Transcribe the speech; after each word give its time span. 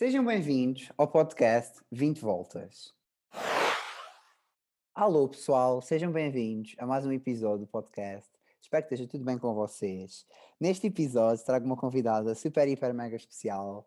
Sejam 0.00 0.24
bem-vindos 0.24 0.90
ao 0.96 1.06
podcast 1.06 1.78
20 1.92 2.20
Voltas. 2.20 2.94
Alô, 4.94 5.28
pessoal, 5.28 5.82
sejam 5.82 6.10
bem-vindos 6.10 6.74
a 6.78 6.86
mais 6.86 7.04
um 7.04 7.12
episódio 7.12 7.66
do 7.66 7.70
podcast. 7.70 8.30
Espero 8.62 8.86
que 8.86 8.94
esteja 8.94 9.06
tudo 9.06 9.26
bem 9.26 9.36
com 9.36 9.52
vocês. 9.52 10.24
Neste 10.58 10.86
episódio 10.86 11.44
trago 11.44 11.66
uma 11.66 11.76
convidada 11.76 12.34
super, 12.34 12.66
hiper, 12.66 12.94
mega 12.94 13.14
especial, 13.14 13.86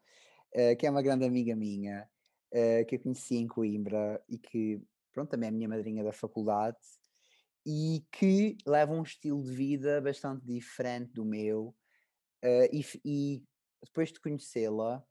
uh, 0.53 0.77
que 0.77 0.85
é 0.85 0.91
uma 0.91 1.01
grande 1.01 1.25
amiga 1.25 1.55
minha, 1.55 2.07
uh, 2.51 2.85
que 2.85 2.93
eu 2.93 2.99
conheci 2.99 3.37
em 3.37 3.47
Coimbra 3.47 4.23
e 4.29 4.37
que, 4.37 4.79
pronto, 5.11 5.31
também 5.31 5.47
é 5.49 5.51
minha 5.51 5.67
madrinha 5.67 6.03
da 6.03 6.13
faculdade 6.13 6.77
e 7.65 8.05
que 8.11 8.55
leva 8.67 8.93
um 8.93 9.01
estilo 9.01 9.41
de 9.41 9.51
vida 9.51 9.99
bastante 9.99 10.45
diferente 10.45 11.11
do 11.11 11.25
meu. 11.25 11.75
Uh, 12.45 12.69
e, 12.71 12.85
e 13.03 13.43
depois 13.81 14.11
de 14.11 14.19
conhecê-la, 14.19 15.03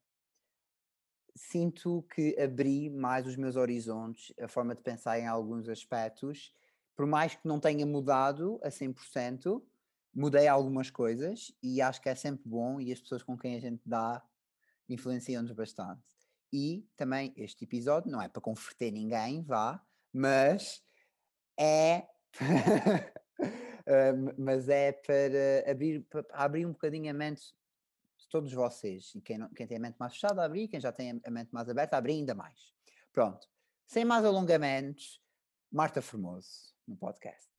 sinto 1.35 2.03
que 2.14 2.39
abri 2.41 2.91
mais 2.91 3.27
os 3.27 3.36
meus 3.36 3.57
horizontes, 3.57 4.32
a 4.40 4.49
forma 4.49 4.75
de 4.75 4.82
pensar 4.82 5.18
em 5.18 5.27
alguns 5.27 5.68
aspectos, 5.68 6.53
por 6.95 7.07
mais 7.07 7.35
que 7.35 7.46
não 7.46 7.59
tenha 7.59 7.86
mudado 7.86 8.61
a 8.63 8.68
100%, 8.68 9.63
mudei 10.14 10.46
algumas 10.46 10.90
coisas 10.90 11.53
e 11.63 11.81
acho 11.81 12.00
que 12.00 12.09
é 12.09 12.14
sempre 12.14 12.43
bom 12.46 12.81
e 12.81 12.93
as 12.93 13.00
pessoas 13.00 13.23
com 13.23 13.37
quem 13.37 13.57
a 13.57 13.61
gente 13.61 13.81
dá 13.85 14.23
influenciam-nos 14.89 15.53
bastante. 15.53 16.03
E 16.53 16.87
também 16.96 17.32
este 17.37 17.64
episódio 17.64 18.11
não 18.11 18.21
é 18.21 18.29
para 18.29 18.43
converter 18.43 18.90
ninguém, 18.90 19.43
vá, 19.43 19.82
mas 20.12 20.82
é 21.59 22.07
mas 24.39 24.68
é 24.68 24.93
para 24.93 25.71
abrir, 25.71 26.03
para 26.03 26.25
abrir 26.32 26.67
um 26.67 26.73
bocadinho 26.73 27.11
a 27.11 27.14
mente 27.14 27.54
todos 28.32 28.50
vocês, 28.50 29.14
e 29.14 29.21
quem, 29.21 29.36
não, 29.36 29.50
quem 29.50 29.67
tem 29.67 29.77
a 29.77 29.81
mente 29.81 29.96
mais 30.00 30.14
fechada 30.14 30.43
abrir, 30.43 30.67
quem 30.67 30.81
já 30.81 30.90
tem 30.90 31.21
a 31.23 31.31
mente 31.31 31.53
mais 31.53 31.68
aberta 31.68 31.99
abrir 31.99 32.14
ainda 32.14 32.34
mais. 32.34 32.73
Pronto, 33.12 33.47
sem 33.86 34.06
mais 34.06 34.25
alongamentos, 34.25 35.23
Marta 35.70 36.01
Formoso, 36.01 36.75
no 36.89 36.97
podcast. 36.97 37.51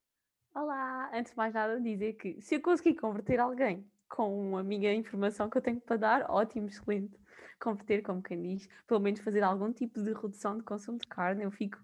Olá, 0.55 1.11
antes 1.13 1.31
de 1.31 1.37
mais 1.37 1.53
nada 1.53 1.79
dizer 1.79 2.13
que 2.13 2.41
se 2.41 2.55
eu 2.55 2.61
conseguir 2.61 2.95
converter 2.95 3.39
alguém 3.39 3.87
com 4.09 4.57
a 4.57 4.63
minha 4.63 4.91
informação 4.95 5.47
que 5.47 5.59
eu 5.59 5.61
tenho 5.61 5.79
para 5.79 5.95
dar, 5.95 6.31
ótimo, 6.31 6.67
excelente. 6.67 7.19
Converter, 7.59 8.01
como 8.01 8.23
quem 8.23 8.41
diz, 8.41 8.67
pelo 8.87 8.99
menos 8.99 9.19
fazer 9.19 9.43
algum 9.43 9.71
tipo 9.71 10.01
de 10.01 10.11
redução 10.11 10.57
de 10.57 10.63
consumo 10.63 10.97
de 10.97 11.07
carne, 11.07 11.43
eu 11.43 11.51
fico 11.51 11.79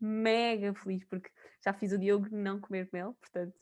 mega 0.00 0.72
feliz, 0.74 1.04
porque 1.04 1.28
já 1.60 1.72
fiz 1.72 1.90
o 1.90 1.98
Diogo 1.98 2.28
não 2.30 2.60
comer 2.60 2.88
mel, 2.92 3.14
portanto, 3.14 3.52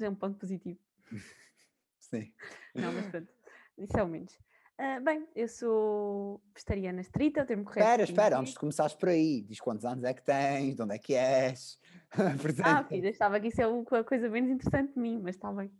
é 0.00 0.08
um 0.08 0.14
ponto 0.14 0.38
positivo. 0.38 0.80
Sim. 2.00 2.32
Não, 2.74 2.92
mas 2.92 3.06
pronto 3.06 3.39
isso 3.80 3.98
é 3.98 4.02
o 4.02 4.08
menos. 4.08 4.38
Uh, 4.80 4.98
bem, 5.04 5.28
eu 5.36 5.46
sou 5.46 6.40
vegetariana 6.54 7.02
estrita, 7.02 7.44
termo 7.44 7.64
correto. 7.64 7.80
Espera, 7.80 8.02
espera, 8.02 8.38
antes 8.38 8.54
de 8.54 8.58
começares 8.58 8.94
por 8.94 9.10
aí, 9.10 9.42
diz 9.42 9.60
quantos 9.60 9.84
anos 9.84 10.04
é 10.04 10.14
que 10.14 10.22
tens, 10.22 10.74
de 10.74 10.82
onde 10.82 10.94
é 10.94 10.98
que 10.98 11.14
és. 11.14 11.78
ah, 12.64 12.84
filha, 12.84 13.10
estava 13.10 13.38
que 13.38 13.48
isso 13.48 13.60
é 13.60 13.64
a 13.64 14.04
coisa 14.04 14.30
menos 14.30 14.50
interessante 14.50 14.94
de 14.94 14.98
mim, 14.98 15.20
mas 15.22 15.36
está 15.36 15.52
bem. 15.52 15.70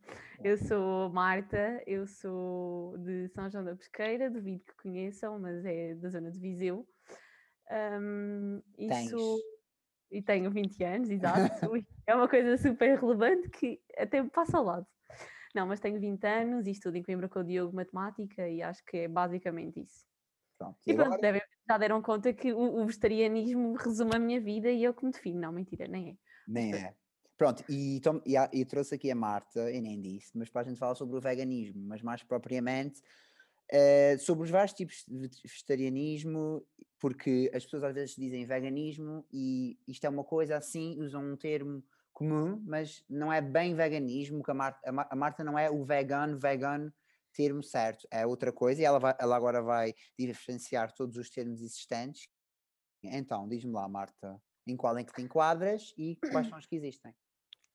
Eu 0.45 0.59
sou 0.59 1.09
Marta, 1.11 1.83
eu 1.87 2.06
sou 2.06 2.98
de 2.98 3.28
São 3.31 3.51
João 3.51 3.65
da 3.65 3.75
Pesqueira, 3.75 4.31
duvido 4.31 4.65
que 4.65 4.83
conheçam, 4.83 5.39
mas 5.39 5.65
é 5.65 5.95
da 5.95 6.11
zona 6.11 6.31
de 6.31 6.39
Viseu. 6.39 6.87
Um, 7.71 8.62
isso... 8.78 9.39
E 10.11 10.21
tenho 10.21 10.51
20 10.51 10.84
anos, 10.84 11.09
exato. 11.11 11.39
é 12.06 12.15
uma 12.15 12.28
coisa 12.28 12.56
super 12.59 12.98
relevante 12.98 13.48
que 13.48 13.81
até 13.97 14.21
me 14.21 14.28
passa 14.28 14.59
ao 14.59 14.65
lado. 14.65 14.87
Não, 15.55 15.67
mas 15.67 15.81
tenho 15.81 15.98
20 15.98 16.25
anos 16.25 16.67
e 16.67 16.70
estudo 16.70 16.97
em 16.97 17.03
Coimbra 17.03 17.29
com 17.29 17.41
o 17.41 17.45
Diogo 17.45 17.75
Matemática 17.75 18.48
e 18.48 18.62
acho 18.62 18.84
que 18.84 18.98
é 18.98 19.09
basicamente 19.09 19.81
isso. 19.81 20.05
Pronto, 20.56 20.79
e, 20.87 20.91
e 20.91 20.95
pronto, 20.95 21.06
agora... 21.06 21.23
devem, 21.23 21.43
já 21.69 21.79
deram 21.79 22.03
conta 22.03 22.33
que 22.33 22.53
o, 22.53 22.83
o, 22.83 22.87
vegetarianismo 22.87 23.75
resume 23.75 24.15
a 24.15 24.19
minha 24.19 24.41
vida 24.41 24.71
e 24.71 24.84
eu 24.84 24.95
que 24.95 25.05
me 25.05 25.11
defino. 25.11 25.41
Não, 25.41 25.53
mentira, 25.53 25.89
nem 25.89 26.11
é. 26.11 26.17
Nem 26.47 26.75
é. 26.75 26.95
Pronto, 27.37 27.65
e, 27.71 27.98
tom, 28.01 28.21
e, 28.27 28.34
e, 28.53 28.65
trouxe 28.66 28.94
aqui 28.94 29.10
a 29.10 29.15
Marta, 29.15 29.71
e 29.71 29.81
nem 29.81 29.99
disse, 29.99 30.37
mas 30.37 30.50
para 30.50 30.60
a 30.60 30.65
gente 30.65 30.78
falar 30.78 30.94
sobre 30.94 31.16
o 31.16 31.21
veganismo, 31.21 31.83
mas 31.87 32.03
mais 32.03 32.22
propriamente 32.22 33.00
uh, 33.72 34.19
sobre 34.19 34.44
os 34.44 34.50
vários 34.50 34.75
tipos 34.75 35.05
de 35.09 35.31
vegetarianismo, 35.43 36.62
porque 36.99 37.50
as 37.55 37.65
pessoas 37.65 37.84
às 37.84 37.94
vezes 37.94 38.15
dizem 38.15 38.44
veganismo 38.44 39.25
e 39.33 39.78
isto 39.89 40.05
é 40.05 40.10
uma 40.10 40.22
coisa 40.22 40.59
assim, 40.59 41.00
usam 41.00 41.33
um 41.33 41.37
termo 41.37 41.83
comum, 42.20 42.62
mas 42.66 43.03
não 43.08 43.32
é 43.32 43.41
bem 43.41 43.75
veganismo, 43.75 44.42
que 44.42 44.50
a 44.50 44.54
Marta, 44.54 44.78
a 44.84 45.16
Marta 45.16 45.42
não 45.42 45.58
é 45.58 45.70
o 45.70 45.82
vegano, 45.82 46.38
vegano 46.38 46.92
termo 47.32 47.62
certo, 47.62 48.06
é 48.10 48.26
outra 48.26 48.53
coisa 48.53 48.82
e 48.82 48.84
ela, 48.84 48.98
vai, 48.98 49.14
ela 49.19 49.36
agora 49.36 49.62
vai 49.62 49.94
diferenciar 50.19 50.92
todos 50.92 51.16
os 51.16 51.30
termos 51.30 51.62
existentes. 51.62 52.28
Então, 53.03 53.48
diz-me 53.48 53.72
lá, 53.72 53.88
Marta, 53.88 54.38
em 54.66 54.76
qual 54.76 54.98
é 54.98 55.04
que 55.04 55.14
te 55.14 55.22
enquadras 55.22 55.94
e 55.97 56.16
quais 56.30 56.48
são 56.48 56.59
os 56.59 56.66
que 56.66 56.76
existem? 56.76 57.14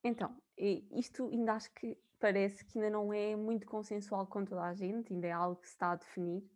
Então, 0.04 0.40
isto 0.56 1.28
ainda 1.32 1.54
acho 1.54 1.72
que 1.74 1.98
parece 2.20 2.64
que 2.64 2.78
ainda 2.78 2.90
não 2.90 3.12
é 3.12 3.34
muito 3.34 3.66
consensual 3.66 4.28
com 4.28 4.44
toda 4.44 4.62
a 4.62 4.74
gente, 4.74 5.12
ainda 5.12 5.26
é 5.26 5.32
algo 5.32 5.60
que 5.60 5.66
se 5.66 5.72
está 5.72 5.92
a 5.92 5.96
definir, 5.96 6.48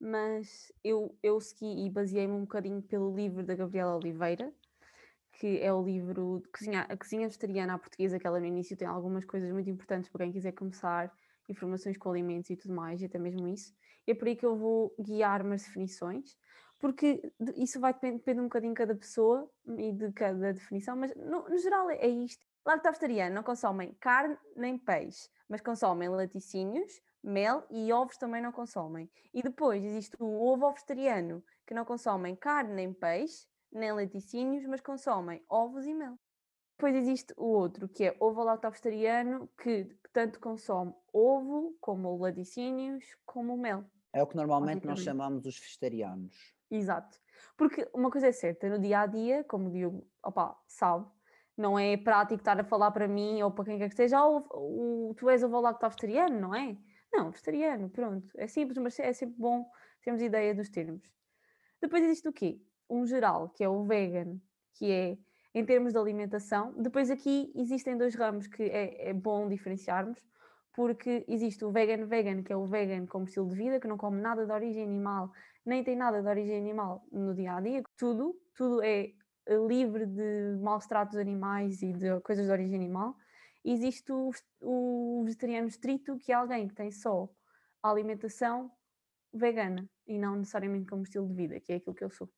mas 0.00 0.72
eu, 0.82 1.16
eu 1.22 1.40
segui 1.40 1.86
e 1.86 1.90
baseei-me 1.90 2.34
um 2.34 2.40
bocadinho 2.40 2.82
pelo 2.82 3.14
livro 3.14 3.44
da 3.44 3.54
Gabriela 3.54 3.96
Oliveira, 3.96 4.52
que 5.38 5.60
é 5.60 5.72
o 5.72 5.82
livro 5.82 6.40
de 6.42 6.48
cozinha, 6.48 6.82
A 6.82 6.96
Cozinha 6.96 7.26
Vegetariana 7.26 7.74
à 7.74 7.78
Portuguesa, 7.78 8.18
que 8.18 8.26
ela 8.26 8.40
no 8.40 8.46
início 8.46 8.76
tem 8.76 8.86
algumas 8.86 9.24
coisas 9.24 9.50
muito 9.52 9.68
importantes 9.68 10.08
para 10.10 10.24
quem 10.24 10.32
quiser 10.32 10.52
começar, 10.52 11.12
informações 11.48 11.96
com 11.98 12.10
alimentos 12.10 12.50
e 12.50 12.56
tudo 12.56 12.74
mais, 12.74 13.02
e 13.02 13.06
até 13.06 13.18
mesmo 13.18 13.46
isso. 13.48 13.74
E 14.06 14.12
é 14.12 14.14
por 14.14 14.28
aí 14.28 14.36
que 14.36 14.46
eu 14.46 14.56
vou 14.56 14.94
guiar 14.98 15.42
umas 15.42 15.62
definições, 15.62 16.36
porque 16.80 17.22
isso 17.56 17.80
vai 17.80 17.92
depender, 17.92 18.18
depender 18.18 18.40
um 18.40 18.44
bocadinho 18.44 18.72
de 18.72 18.78
cada 18.78 18.94
pessoa 18.94 19.50
e 19.66 19.92
de 19.92 20.12
cada 20.12 20.52
definição, 20.52 20.96
mas 20.96 21.14
no, 21.16 21.48
no 21.48 21.58
geral 21.58 21.90
é, 21.90 21.96
é 21.96 22.08
isto. 22.08 22.44
Lacto-vegetariano 22.66 23.34
não 23.34 23.42
consomem 23.42 23.94
carne 24.00 24.36
nem 24.56 24.78
peixe, 24.78 25.28
mas 25.48 25.60
consomem 25.60 26.08
laticínios, 26.08 26.92
mel 27.22 27.66
e 27.70 27.92
ovos 27.92 28.16
também 28.16 28.40
não 28.40 28.52
consomem. 28.52 29.10
E 29.32 29.42
depois 29.42 29.82
existe 29.84 30.16
o 30.18 30.46
ovo 30.46 30.70
vegetariano, 30.70 31.42
que 31.66 31.74
não 31.74 31.84
consomem 31.84 32.36
carne 32.36 32.74
nem 32.74 32.92
peixe, 32.92 33.46
nem 33.78 33.92
laticínios, 33.92 34.66
mas 34.66 34.80
consomem 34.80 35.44
ovos 35.48 35.86
e 35.86 35.94
mel. 35.94 36.18
Depois 36.76 36.94
existe 36.96 37.32
o 37.36 37.46
outro, 37.46 37.88
que 37.88 38.04
é 38.04 38.16
ovo 38.18 38.42
lacto-vegetariano, 38.42 39.48
que 39.62 39.96
tanto 40.12 40.40
consome 40.40 40.92
ovo, 41.12 41.76
como 41.80 42.16
laticínios, 42.16 43.04
como 43.24 43.56
mel. 43.56 43.84
É 44.12 44.22
o 44.22 44.26
que 44.26 44.36
normalmente 44.36 44.86
nós 44.86 45.00
chamamos 45.00 45.46
os 45.46 45.58
vegetarianos. 45.58 46.54
Exato. 46.70 47.18
Porque 47.56 47.88
uma 47.94 48.10
coisa 48.10 48.28
é 48.28 48.32
certa, 48.32 48.68
no 48.68 48.78
dia 48.78 49.00
a 49.00 49.06
dia, 49.06 49.44
como 49.44 49.68
o 49.68 49.70
Diogo 49.70 50.08
opa, 50.22 50.56
sabe, 50.66 51.06
não 51.56 51.78
é 51.78 51.96
prático 51.96 52.40
estar 52.40 52.58
a 52.58 52.64
falar 52.64 52.90
para 52.90 53.06
mim 53.06 53.40
ou 53.42 53.50
para 53.52 53.64
quem 53.64 53.78
quer 53.78 53.88
que 53.88 53.94
seja, 53.94 54.24
oh, 54.26 54.44
o, 54.52 55.14
tu 55.14 55.28
és 55.30 55.42
ovo 55.44 55.60
lacto-vegetariano, 55.60 56.40
não 56.40 56.54
é? 56.54 56.76
Não, 57.12 57.30
vegetariano, 57.30 57.88
pronto. 57.88 58.28
É 58.36 58.48
simples, 58.48 58.78
mas 58.78 58.98
é 58.98 59.12
sempre 59.12 59.36
bom 59.38 59.64
termos 60.02 60.20
ideia 60.20 60.52
dos 60.52 60.68
termos. 60.68 61.08
Depois 61.80 62.02
existe 62.02 62.28
o 62.28 62.32
quê? 62.32 62.60
Um 62.88 63.06
geral, 63.06 63.48
que 63.50 63.64
é 63.64 63.68
o 63.68 63.84
vegan, 63.84 64.38
que 64.74 64.90
é 64.90 65.18
em 65.54 65.64
termos 65.64 65.92
de 65.92 65.98
alimentação. 65.98 66.72
Depois 66.76 67.10
aqui 67.10 67.52
existem 67.54 67.96
dois 67.96 68.14
ramos 68.14 68.46
que 68.46 68.62
é, 68.64 69.10
é 69.10 69.12
bom 69.12 69.48
diferenciarmos, 69.48 70.18
porque 70.74 71.24
existe 71.28 71.64
o 71.64 71.70
vegan 71.70 72.06
vegan, 72.06 72.42
que 72.42 72.52
é 72.52 72.56
o 72.56 72.66
vegan 72.66 73.06
como 73.06 73.24
estilo 73.24 73.48
de 73.48 73.54
vida, 73.54 73.78
que 73.78 73.86
não 73.86 73.96
come 73.96 74.20
nada 74.20 74.44
de 74.44 74.52
origem 74.52 74.82
animal, 74.82 75.30
nem 75.64 75.84
tem 75.84 75.96
nada 75.96 76.20
de 76.20 76.28
origem 76.28 76.58
animal 76.58 77.06
no 77.12 77.34
dia 77.34 77.54
a 77.54 77.60
dia, 77.60 77.82
tudo, 77.96 78.36
tudo 78.56 78.82
é 78.82 79.12
livre 79.68 80.06
de 80.06 80.58
maus 80.60 80.86
tratos 80.86 81.16
animais 81.16 81.82
e 81.82 81.92
de 81.92 82.20
coisas 82.20 82.46
de 82.46 82.52
origem 82.52 82.74
animal. 82.76 83.14
Existe 83.64 84.12
o, 84.12 84.30
o 84.60 85.22
vegetariano 85.24 85.68
estrito, 85.68 86.18
que 86.18 86.32
é 86.32 86.34
alguém 86.34 86.68
que 86.68 86.74
tem 86.74 86.90
só 86.90 87.28
a 87.82 87.90
alimentação 87.90 88.70
vegana 89.32 89.88
e 90.06 90.18
não 90.18 90.36
necessariamente 90.36 90.86
como 90.86 91.02
estilo 91.02 91.26
de 91.28 91.34
vida, 91.34 91.60
que 91.60 91.72
é 91.72 91.76
aquilo 91.76 91.94
que 91.94 92.04
eu 92.04 92.10
sou. 92.10 92.28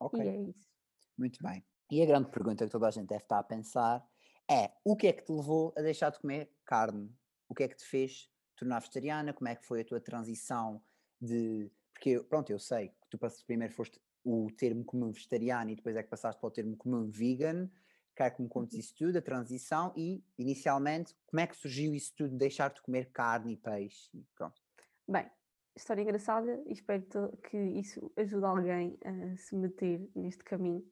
Ok. 0.00 0.18
E 0.18 0.28
é 0.28 0.40
isso. 0.42 0.68
Muito 1.16 1.42
bem. 1.42 1.64
E 1.90 2.02
a 2.02 2.06
grande 2.06 2.30
pergunta 2.30 2.64
que 2.64 2.70
toda 2.70 2.88
a 2.88 2.90
gente 2.90 3.08
deve 3.08 3.22
estar 3.22 3.38
a 3.38 3.44
pensar 3.44 4.04
é: 4.50 4.72
o 4.84 4.96
que 4.96 5.06
é 5.06 5.12
que 5.12 5.24
te 5.24 5.32
levou 5.32 5.72
a 5.76 5.82
deixar 5.82 6.10
de 6.10 6.18
comer 6.18 6.50
carne? 6.64 7.14
O 7.48 7.54
que 7.54 7.64
é 7.64 7.68
que 7.68 7.76
te 7.76 7.84
fez 7.84 8.28
tornar 8.56 8.80
vegetariana? 8.80 9.32
Como 9.32 9.48
é 9.48 9.54
que 9.54 9.66
foi 9.66 9.82
a 9.82 9.84
tua 9.84 10.00
transição 10.00 10.82
de. 11.20 11.70
Porque, 11.92 12.18
pronto, 12.20 12.50
eu 12.50 12.58
sei 12.58 12.88
que 12.88 13.18
tu 13.18 13.18
primeiro 13.46 13.74
foste 13.74 14.00
o 14.24 14.50
termo 14.56 14.84
comum 14.84 15.10
vegetariano 15.10 15.70
e 15.70 15.76
depois 15.76 15.96
é 15.96 16.02
que 16.02 16.08
passaste 16.08 16.40
para 16.40 16.48
o 16.48 16.50
termo 16.50 16.76
comum 16.76 17.10
vegan. 17.10 17.70
Quero 18.16 18.36
que 18.36 18.42
me 18.42 18.48
contes 18.48 18.74
uhum. 18.74 18.80
isso 18.80 18.94
tudo, 18.94 19.18
a 19.18 19.22
transição 19.22 19.92
e, 19.96 20.22
inicialmente, 20.38 21.14
como 21.26 21.40
é 21.40 21.46
que 21.46 21.56
surgiu 21.56 21.94
isso 21.94 22.12
tudo, 22.16 22.30
de 22.30 22.36
deixar 22.36 22.72
de 22.72 22.82
comer 22.82 23.10
carne 23.12 23.54
e 23.54 23.56
peixe? 23.56 24.10
Pronto. 24.34 24.60
Bem, 25.08 25.30
história 25.76 26.02
engraçada 26.02 26.62
e 26.66 26.72
espero 26.72 27.04
que 27.48 27.56
isso 27.56 28.12
ajude 28.16 28.44
alguém 28.44 28.98
a 29.04 29.36
se 29.36 29.56
meter 29.56 30.08
neste 30.14 30.44
caminho. 30.44 30.84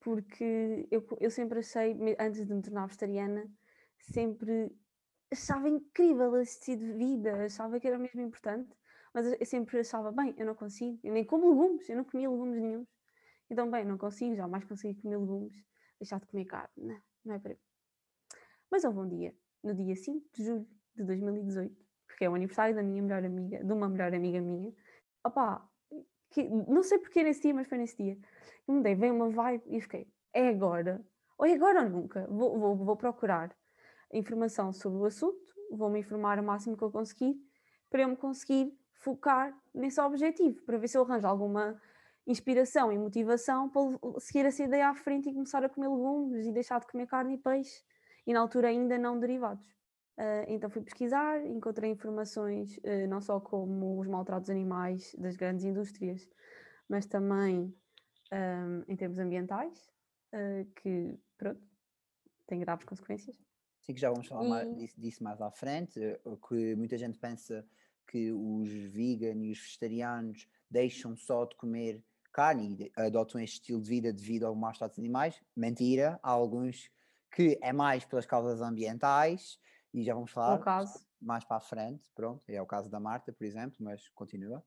Porque 0.00 0.86
eu, 0.90 1.04
eu 1.20 1.30
sempre 1.30 1.58
achei, 1.58 1.96
antes 2.18 2.46
de 2.46 2.54
me 2.54 2.62
tornar 2.62 2.86
vegetariana, 2.86 3.50
sempre 3.98 4.70
achava 5.32 5.68
incrível 5.68 6.34
assistir 6.36 6.76
de 6.76 6.92
vida, 6.94 7.44
achava 7.44 7.78
que 7.78 7.86
era 7.86 7.98
mesmo 7.98 8.20
importante, 8.20 8.74
Mas 9.12 9.26
eu 9.26 9.46
sempre 9.46 9.80
achava, 9.80 10.12
bem, 10.12 10.34
eu 10.38 10.46
não 10.46 10.54
consigo, 10.54 10.98
eu 11.02 11.12
nem 11.12 11.24
como 11.24 11.50
legumes, 11.50 11.88
eu 11.88 11.96
não 11.96 12.04
comia 12.04 12.30
legumes 12.30 12.60
nenhum. 12.60 12.86
Então, 13.50 13.70
bem, 13.70 13.84
não 13.84 13.98
consigo, 13.98 14.36
jamais 14.36 14.64
consegui 14.64 15.00
comer 15.00 15.16
legumes, 15.16 15.64
deixar 15.98 16.20
de 16.20 16.26
comer 16.26 16.44
carne, 16.44 16.70
não, 16.76 17.00
não 17.24 17.34
é 17.34 17.38
para 17.38 17.54
mim. 17.54 17.60
Mas 18.70 18.84
houve 18.84 18.98
um 18.98 19.08
dia, 19.08 19.34
no 19.64 19.74
dia 19.74 19.96
5 19.96 20.26
de 20.34 20.44
julho 20.44 20.68
de 20.94 21.04
2018, 21.04 21.87
porque 22.18 22.24
é 22.24 22.28
o 22.28 22.34
aniversário 22.34 22.74
da 22.74 22.82
minha 22.82 23.00
melhor 23.00 23.24
amiga, 23.24 23.62
de 23.62 23.72
uma 23.72 23.88
melhor 23.88 24.12
amiga 24.12 24.40
minha, 24.40 24.74
opá, 25.24 25.64
que, 26.30 26.42
não 26.48 26.82
sei 26.82 26.98
porquê 26.98 27.22
nesse 27.22 27.42
dia, 27.42 27.54
mas 27.54 27.68
foi 27.68 27.78
nesse 27.78 27.96
dia, 27.96 28.18
eu 28.66 28.82
veio 28.82 29.14
uma 29.14 29.30
vibe 29.30 29.62
e 29.68 29.80
fiquei, 29.80 30.08
é 30.34 30.48
agora, 30.48 31.00
ou 31.38 31.46
é 31.46 31.52
agora 31.52 31.84
ou 31.84 31.88
nunca, 31.88 32.26
vou, 32.28 32.58
vou, 32.58 32.76
vou 32.76 32.96
procurar 32.96 33.56
informação 34.12 34.72
sobre 34.72 34.98
o 34.98 35.04
assunto, 35.04 35.38
vou-me 35.70 36.00
informar 36.00 36.40
o 36.40 36.42
máximo 36.42 36.76
que 36.76 36.82
eu 36.82 36.90
conseguir, 36.90 37.40
para 37.88 38.02
eu 38.02 38.08
me 38.08 38.16
conseguir 38.16 38.76
focar 38.94 39.56
nesse 39.72 40.00
objetivo, 40.00 40.60
para 40.62 40.76
ver 40.76 40.88
se 40.88 40.98
eu 40.98 41.02
arranjo 41.02 41.28
alguma 41.28 41.80
inspiração 42.26 42.90
e 42.90 42.98
motivação 42.98 43.70
para 43.70 43.80
seguir 44.18 44.44
essa 44.44 44.64
ideia 44.64 44.88
à 44.88 44.94
frente 44.94 45.30
e 45.30 45.32
começar 45.32 45.64
a 45.64 45.68
comer 45.68 45.86
legumes 45.86 46.46
e 46.46 46.50
deixar 46.50 46.80
de 46.80 46.88
comer 46.88 47.06
carne 47.06 47.34
e 47.34 47.38
peixe, 47.38 47.80
e 48.26 48.32
na 48.32 48.40
altura 48.40 48.68
ainda 48.68 48.98
não 48.98 49.20
derivados. 49.20 49.77
Uh, 50.18 50.42
então 50.48 50.68
fui 50.68 50.82
pesquisar, 50.82 51.46
encontrei 51.46 51.92
informações 51.92 52.76
uh, 52.78 53.06
não 53.08 53.20
só 53.20 53.38
como 53.38 54.00
os 54.00 54.08
maltratos 54.08 54.50
animais 54.50 55.14
das 55.16 55.36
grandes 55.36 55.64
indústrias, 55.64 56.28
mas 56.88 57.06
também 57.06 57.72
um, 58.32 58.82
em 58.88 58.96
termos 58.96 59.20
ambientais, 59.20 59.78
uh, 60.34 60.64
que 60.74 61.16
pronto, 61.36 61.62
têm 62.48 62.58
graves 62.58 62.84
consequências. 62.84 63.38
Sim, 63.82 63.94
que 63.94 64.00
já 64.00 64.10
vamos 64.10 64.26
falar 64.26 64.44
e... 64.44 64.48
mais 64.48 64.76
disso, 64.76 65.00
disso, 65.00 65.22
mais 65.22 65.40
à 65.40 65.52
frente, 65.52 66.00
que 66.48 66.74
muita 66.74 66.98
gente 66.98 67.16
pensa 67.16 67.64
que 68.08 68.32
os 68.32 68.68
veganos 68.68 69.46
e 69.46 69.52
os 69.52 69.58
vegetarianos 69.60 70.48
deixam 70.68 71.16
só 71.16 71.44
de 71.44 71.54
comer 71.54 72.02
carne 72.32 72.90
e 72.96 73.00
adotam 73.00 73.40
este 73.40 73.54
estilo 73.54 73.80
de 73.80 73.88
vida 73.88 74.12
devido 74.12 74.46
ao 74.46 74.54
maus 74.56 74.78
tratos 74.78 74.98
animais. 74.98 75.40
Mentira, 75.54 76.18
há 76.24 76.30
alguns 76.30 76.90
que 77.30 77.56
é 77.62 77.72
mais 77.72 78.04
pelas 78.04 78.26
causas 78.26 78.60
ambientais 78.60 79.60
e 79.92 80.02
já 80.02 80.14
vamos 80.14 80.30
falar 80.30 80.60
mais 81.20 81.44
para 81.44 81.56
a 81.56 81.60
frente, 81.60 82.10
pronto, 82.14 82.42
é 82.48 82.60
o 82.60 82.66
caso 82.66 82.90
da 82.90 83.00
Marta, 83.00 83.32
por 83.32 83.44
exemplo, 83.44 83.76
mas 83.80 84.08
continua. 84.10 84.64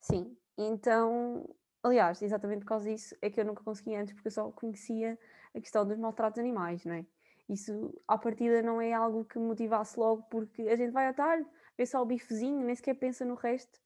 Sim, 0.00 0.36
então, 0.56 1.54
aliás, 1.82 2.22
exatamente 2.22 2.60
por 2.60 2.68
causa 2.68 2.88
disso 2.88 3.14
é 3.22 3.30
que 3.30 3.40
eu 3.40 3.44
nunca 3.44 3.62
consegui 3.62 3.94
antes, 3.94 4.14
porque 4.14 4.28
eu 4.28 4.32
só 4.32 4.50
conhecia 4.50 5.18
a 5.54 5.60
questão 5.60 5.86
dos 5.86 5.98
maltratos 5.98 6.38
animais, 6.38 6.84
não 6.84 6.94
é? 6.94 7.06
Isso, 7.48 7.94
à 8.06 8.16
partida, 8.16 8.62
não 8.62 8.80
é 8.80 8.92
algo 8.92 9.24
que 9.24 9.38
me 9.38 9.46
motivasse 9.46 9.98
logo, 9.98 10.22
porque 10.24 10.62
a 10.62 10.76
gente 10.76 10.92
vai 10.92 11.06
a 11.06 11.12
tarde, 11.12 11.48
vê 11.76 11.84
só 11.84 12.00
o 12.00 12.06
bifezinho, 12.06 12.64
nem 12.64 12.74
sequer 12.74 12.94
pensa 12.94 13.24
no 13.24 13.34
resto, 13.34 13.80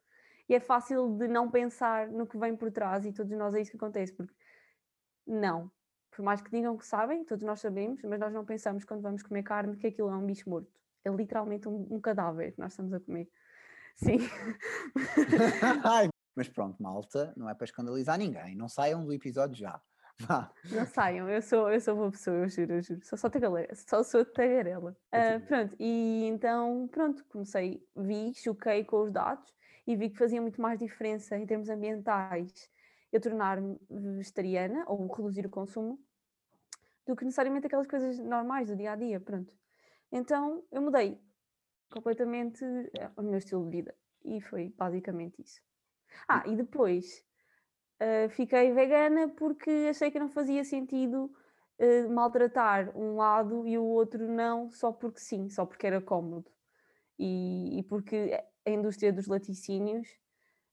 e 0.48 0.54
é 0.54 0.60
fácil 0.60 1.16
de 1.16 1.26
não 1.26 1.50
pensar 1.50 2.08
no 2.08 2.26
que 2.26 2.36
vem 2.38 2.54
por 2.56 2.70
trás, 2.70 3.04
e 3.06 3.12
todos 3.12 3.32
nós 3.36 3.54
é 3.54 3.60
isso 3.60 3.70
que 3.70 3.76
acontece, 3.76 4.12
porque 4.12 4.34
não, 5.26 5.70
por 6.14 6.22
mais 6.22 6.40
que 6.40 6.50
digam 6.50 6.76
que 6.76 6.86
sabem, 6.86 7.24
todos 7.24 7.44
nós 7.44 7.60
sabemos, 7.60 8.00
mas 8.02 8.20
nós 8.20 8.32
não 8.32 8.44
pensamos 8.44 8.84
quando 8.84 9.02
vamos 9.02 9.22
comer 9.22 9.42
carne 9.42 9.76
que 9.76 9.88
aquilo 9.88 10.10
é 10.10 10.16
um 10.16 10.24
bicho 10.24 10.48
morto. 10.48 10.70
É 11.04 11.10
literalmente 11.10 11.68
um, 11.68 11.86
um 11.90 12.00
cadáver 12.00 12.52
que 12.52 12.60
nós 12.60 12.72
estamos 12.72 12.92
a 12.92 13.00
comer. 13.00 13.28
Sim. 13.96 14.18
mas 16.34 16.48
pronto, 16.48 16.82
malta, 16.82 17.32
não 17.36 17.48
é 17.48 17.54
para 17.54 17.64
escandalizar 17.64 18.18
ninguém. 18.18 18.54
Não 18.54 18.68
saiam 18.68 19.04
do 19.04 19.12
episódio 19.12 19.56
já. 19.56 19.80
Vá. 20.20 20.52
Não 20.70 20.86
saiam, 20.86 21.28
eu 21.28 21.42
sou, 21.42 21.70
eu 21.70 21.80
sou 21.80 21.96
uma 21.96 22.10
pessoa, 22.10 22.36
eu 22.36 22.48
juro, 22.48 22.74
eu 22.74 22.82
juro. 22.82 23.00
Só 23.04 23.16
sou 23.16 23.28
tagarela. 23.28 23.74
Só 23.74 24.02
sou 24.04 24.24
tagarela. 24.24 24.96
Uh, 25.12 25.46
pronto, 25.46 25.76
e 25.78 26.24
então, 26.26 26.88
pronto, 26.90 27.24
comecei, 27.24 27.84
vi, 27.96 28.32
choquei 28.34 28.84
com 28.84 29.02
os 29.02 29.10
dados 29.12 29.52
e 29.86 29.96
vi 29.96 30.10
que 30.10 30.18
fazia 30.18 30.40
muito 30.40 30.60
mais 30.60 30.78
diferença 30.78 31.36
em 31.36 31.44
termos 31.44 31.68
ambientais 31.68 32.70
eu 33.14 33.20
tornar-me 33.20 33.78
vegetariana 33.88 34.84
ou 34.88 35.06
reduzir 35.06 35.46
o 35.46 35.48
consumo 35.48 35.96
do 37.06 37.14
que 37.14 37.24
necessariamente 37.24 37.68
aquelas 37.68 37.86
coisas 37.86 38.18
normais 38.18 38.68
do 38.68 38.74
dia 38.74 38.90
a 38.90 38.96
dia, 38.96 39.20
pronto. 39.20 39.54
Então 40.10 40.64
eu 40.72 40.82
mudei 40.82 41.20
completamente 41.92 42.64
eh, 42.64 43.10
o 43.16 43.22
meu 43.22 43.38
estilo 43.38 43.64
de 43.66 43.70
vida 43.70 43.94
e 44.24 44.40
foi 44.40 44.74
basicamente 44.76 45.40
isso. 45.40 45.62
Ah, 46.26 46.42
e 46.44 46.56
depois 46.56 47.24
uh, 48.02 48.28
fiquei 48.30 48.72
vegana 48.72 49.28
porque 49.28 49.70
achei 49.90 50.10
que 50.10 50.18
não 50.18 50.28
fazia 50.28 50.64
sentido 50.64 51.30
uh, 51.78 52.10
maltratar 52.12 52.96
um 52.98 53.14
lado 53.14 53.64
e 53.64 53.78
o 53.78 53.84
outro 53.84 54.26
não, 54.26 54.72
só 54.72 54.90
porque 54.90 55.20
sim, 55.20 55.48
só 55.48 55.64
porque 55.64 55.86
era 55.86 56.00
cómodo. 56.00 56.50
E, 57.16 57.78
e 57.78 57.82
porque 57.84 58.36
a 58.66 58.70
indústria 58.70 59.12
dos 59.12 59.28
laticínios 59.28 60.08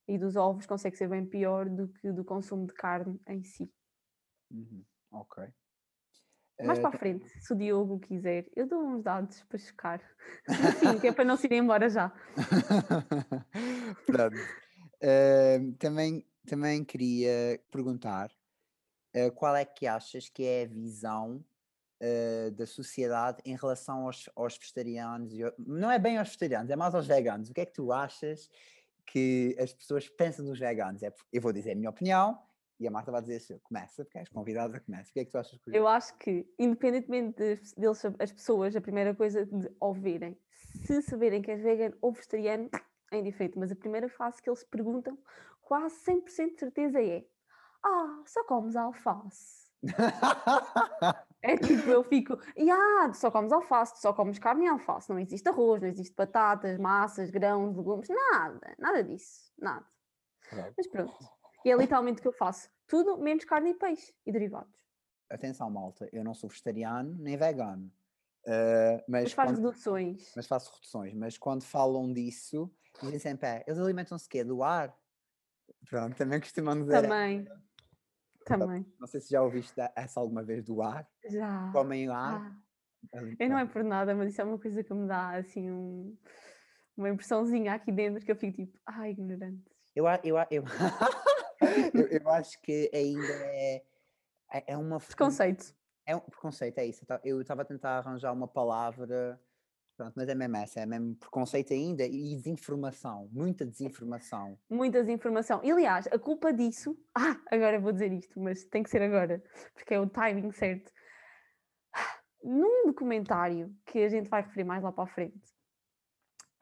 e 0.07 0.17
dos 0.17 0.35
ovos 0.35 0.65
consegue 0.65 0.97
ser 0.97 1.07
bem 1.07 1.25
pior 1.25 1.69
do 1.69 1.87
que 1.87 2.11
do 2.11 2.23
consumo 2.23 2.65
de 2.65 2.73
carne 2.73 3.19
em 3.27 3.43
si. 3.43 3.71
Uhum. 4.51 4.83
Ok. 5.11 5.43
Mais 6.63 6.79
uh, 6.79 6.81
para 6.81 6.95
a 6.95 6.99
frente, 6.99 7.27
se 7.41 7.53
o 7.53 7.55
Diogo 7.55 7.99
quiser, 7.99 8.45
eu 8.55 8.67
dou 8.67 8.83
uns 8.83 9.03
dados 9.03 9.41
para 9.43 9.57
checar. 9.57 10.01
Sim, 10.79 10.99
que 10.99 11.07
é 11.07 11.11
para 11.11 11.25
não 11.25 11.35
se 11.35 11.47
ir 11.47 11.53
embora 11.53 11.89
já. 11.89 12.11
Pronto. 14.05 14.37
Uh, 15.01 15.73
também, 15.79 16.25
também 16.45 16.83
queria 16.83 17.59
perguntar 17.71 18.31
uh, 19.15 19.31
qual 19.33 19.55
é 19.55 19.65
que 19.65 19.87
achas 19.87 20.29
que 20.29 20.43
é 20.43 20.63
a 20.63 20.67
visão 20.67 21.43
da 22.57 22.65
sociedade 22.65 23.43
em 23.45 23.55
relação 23.55 24.07
aos, 24.07 24.27
aos 24.35 24.57
vegetarianos? 24.57 25.31
Não 25.59 25.91
é 25.91 25.99
bem 25.99 26.17
aos 26.17 26.29
vegetarianos, 26.29 26.71
é 26.71 26.75
mais 26.75 26.95
aos 26.95 27.05
veganos. 27.05 27.51
O 27.51 27.53
que 27.53 27.61
é 27.61 27.65
que 27.67 27.73
tu 27.73 27.91
achas 27.91 28.49
que 29.05 29.55
as 29.59 29.73
pessoas 29.73 30.07
pensam 30.09 30.45
dos 30.45 30.59
veganos. 30.59 31.03
É, 31.03 31.13
eu 31.31 31.41
vou 31.41 31.51
dizer 31.51 31.71
a 31.71 31.75
minha 31.75 31.89
opinião 31.89 32.39
e 32.79 32.87
a 32.87 32.91
Marta 32.91 33.11
vai 33.11 33.21
dizer 33.21 33.35
assim, 33.35 33.59
começa, 33.59 34.03
porque 34.03 34.17
és 34.17 34.29
convidada, 34.29 34.79
começa. 34.79 35.09
O 35.09 35.13
que 35.13 35.19
é 35.19 35.25
que 35.25 35.31
tu 35.31 35.37
achas? 35.37 35.59
Que... 35.59 35.77
Eu 35.77 35.87
acho 35.87 36.17
que, 36.17 36.47
independentemente 36.57 37.37
deles, 37.77 38.03
as 38.19 38.31
pessoas, 38.31 38.75
a 38.75 38.81
primeira 38.81 39.13
coisa 39.13 39.45
de 39.45 39.69
ouvirem, 39.79 40.37
se 40.85 41.01
saberem 41.01 41.41
que 41.41 41.51
és 41.51 41.61
vegan 41.61 41.93
ou 42.01 42.11
vegetariano, 42.11 42.69
é 43.11 43.19
indiferente, 43.19 43.59
mas 43.59 43.71
a 43.71 43.75
primeira 43.75 44.09
fase 44.09 44.41
que 44.41 44.49
eles 44.49 44.63
perguntam, 44.63 45.17
quase 45.61 45.95
100% 46.05 46.53
de 46.53 46.59
certeza 46.59 47.01
é 47.01 47.23
ah, 47.83 48.23
só 48.25 48.43
comes 48.45 48.75
alface. 48.75 49.69
É 51.43 51.57
tipo, 51.57 51.89
eu 51.89 52.03
fico, 52.03 52.37
ah, 52.71 53.11
só 53.13 53.31
comes 53.31 53.51
alface, 53.51 53.99
só 53.99 54.13
comes 54.13 54.37
carne 54.37 54.65
e 54.65 54.67
alface, 54.67 55.09
não 55.09 55.17
existe 55.17 55.49
arroz, 55.49 55.81
não 55.81 55.89
existe 55.89 56.13
batatas, 56.15 56.77
massas, 56.77 57.31
grãos, 57.31 57.75
legumes, 57.75 58.07
nada, 58.09 58.75
nada 58.77 59.03
disso, 59.03 59.51
nada. 59.57 59.85
Mas 60.77 60.87
pronto, 60.87 61.17
e 61.65 61.71
é 61.71 61.75
literalmente 61.75 62.19
o 62.19 62.21
que 62.21 62.27
eu 62.27 62.33
faço, 62.33 62.69
tudo 62.87 63.17
menos 63.17 63.43
carne 63.43 63.71
e 63.71 63.73
peixe 63.73 64.13
e 64.25 64.31
derivados. 64.31 64.71
Atenção, 65.29 65.69
malta, 65.71 66.07
eu 66.11 66.23
não 66.23 66.33
sou 66.33 66.49
vegetariano 66.49 67.15
nem 67.17 67.37
vegano. 67.37 67.91
Uh, 68.45 68.97
mas, 69.07 69.23
mas 69.23 69.33
faz 69.33 69.51
quando, 69.51 69.57
reduções. 69.57 70.33
Mas 70.35 70.47
faço 70.47 70.71
reduções, 70.73 71.13
mas 71.13 71.37
quando 71.37 71.63
falam 71.63 72.11
disso, 72.11 72.71
dizem 73.01 73.19
sempre, 73.19 73.47
é, 73.47 73.63
eles 73.65 73.79
alimentam-se 73.79 74.27
quê? 74.27 74.43
Do 74.43 74.61
ar? 74.61 74.95
Pronto, 75.89 76.15
também 76.15 76.39
costumam 76.39 76.79
dizer. 76.79 77.01
Também. 77.01 77.47
Também. 78.45 78.85
Não 78.99 79.07
sei 79.07 79.21
se 79.21 79.29
já 79.29 79.41
ouviste 79.41 79.73
essa 79.95 80.19
alguma 80.19 80.43
vez 80.43 80.63
do 80.63 80.81
ar. 80.81 81.07
Já. 81.29 81.71
Comem 81.71 82.09
ar. 82.09 82.41
Ah. 82.41 82.61
Eu 83.39 83.49
não 83.49 83.57
é 83.57 83.65
por 83.65 83.83
nada, 83.83 84.13
mas 84.13 84.31
isso 84.31 84.41
é 84.41 84.43
uma 84.43 84.59
coisa 84.59 84.83
que 84.83 84.93
me 84.93 85.07
dá 85.07 85.31
assim 85.31 85.71
um, 85.71 86.15
uma 86.95 87.09
impressãozinha 87.09 87.73
aqui 87.73 87.91
dentro 87.91 88.23
que 88.23 88.31
eu 88.31 88.35
fico 88.35 88.57
tipo, 88.57 88.79
ai, 88.85 89.09
ah, 89.09 89.11
ignorante. 89.11 89.71
Eu, 89.95 90.05
eu, 90.23 90.37
eu, 90.49 90.63
eu, 91.93 92.07
eu, 92.07 92.29
acho 92.29 92.61
que 92.61 92.89
ainda 92.93 93.33
é, 93.33 93.83
é, 94.53 94.63
é 94.67 94.77
uma. 94.77 94.99
Preconceito. 94.99 95.75
É 96.05 96.15
um 96.15 96.19
preconceito, 96.19 96.77
é 96.77 96.85
isso. 96.85 97.05
Eu 97.23 97.41
estava 97.41 97.63
a 97.63 97.65
tentar 97.65 97.97
arranjar 97.97 98.33
uma 98.33 98.47
palavra 98.47 99.39
Pronto, 100.01 100.15
mas 100.15 100.27
é 100.29 100.33
mesmo 100.33 100.57
essa, 100.57 100.79
é 100.79 100.85
mesmo 100.87 101.15
preconceito 101.15 101.73
ainda 101.73 102.03
e 102.03 102.35
desinformação, 102.35 103.29
muita 103.31 103.63
desinformação. 103.63 104.57
Muita 104.67 104.99
desinformação. 105.01 105.61
E 105.63 105.69
aliás, 105.69 106.07
a 106.07 106.17
culpa 106.17 106.51
disso. 106.51 106.97
Ah, 107.13 107.39
agora 107.51 107.79
vou 107.79 107.91
dizer 107.91 108.11
isto, 108.11 108.39
mas 108.39 108.65
tem 108.65 108.81
que 108.81 108.89
ser 108.89 109.01
agora, 109.03 109.43
porque 109.75 109.93
é 109.93 109.99
o 109.99 110.09
timing 110.09 110.51
certo. 110.53 110.91
Num 112.43 112.87
documentário 112.87 113.71
que 113.85 113.99
a 113.99 114.09
gente 114.09 114.27
vai 114.27 114.41
referir 114.41 114.63
mais 114.63 114.81
lá 114.81 114.91
para 114.91 115.03
a 115.03 115.07
frente, 115.07 115.37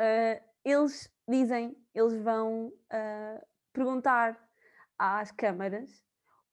uh, 0.01 0.43
eles 0.65 1.09
dizem, 1.29 1.77
eles 1.95 2.21
vão 2.21 2.67
uh, 2.67 3.45
perguntar 3.71 4.37
às 4.97 5.31
câmaras, 5.31 6.03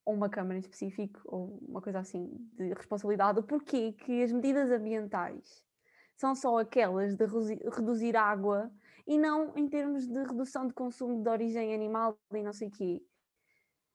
ou 0.04 0.14
uma 0.14 0.28
câmara 0.28 0.56
em 0.56 0.60
específico, 0.60 1.20
ou 1.24 1.58
uma 1.66 1.82
coisa 1.82 1.98
assim 1.98 2.30
de 2.52 2.72
responsabilidade, 2.74 3.40
o 3.40 3.42
porquê 3.42 3.92
que 3.92 4.22
as 4.22 4.30
medidas 4.30 4.70
ambientais 4.70 5.65
são 6.16 6.34
só 6.34 6.58
aquelas 6.58 7.14
de 7.14 7.26
reduzir 7.70 8.16
água 8.16 8.70
e 9.06 9.18
não 9.18 9.52
em 9.56 9.68
termos 9.68 10.06
de 10.06 10.18
redução 10.24 10.66
de 10.66 10.74
consumo 10.74 11.22
de 11.22 11.28
origem 11.28 11.74
animal 11.74 12.18
e 12.32 12.42
não 12.42 12.52
sei 12.52 12.68
o 12.68 12.70
quê. 12.70 13.02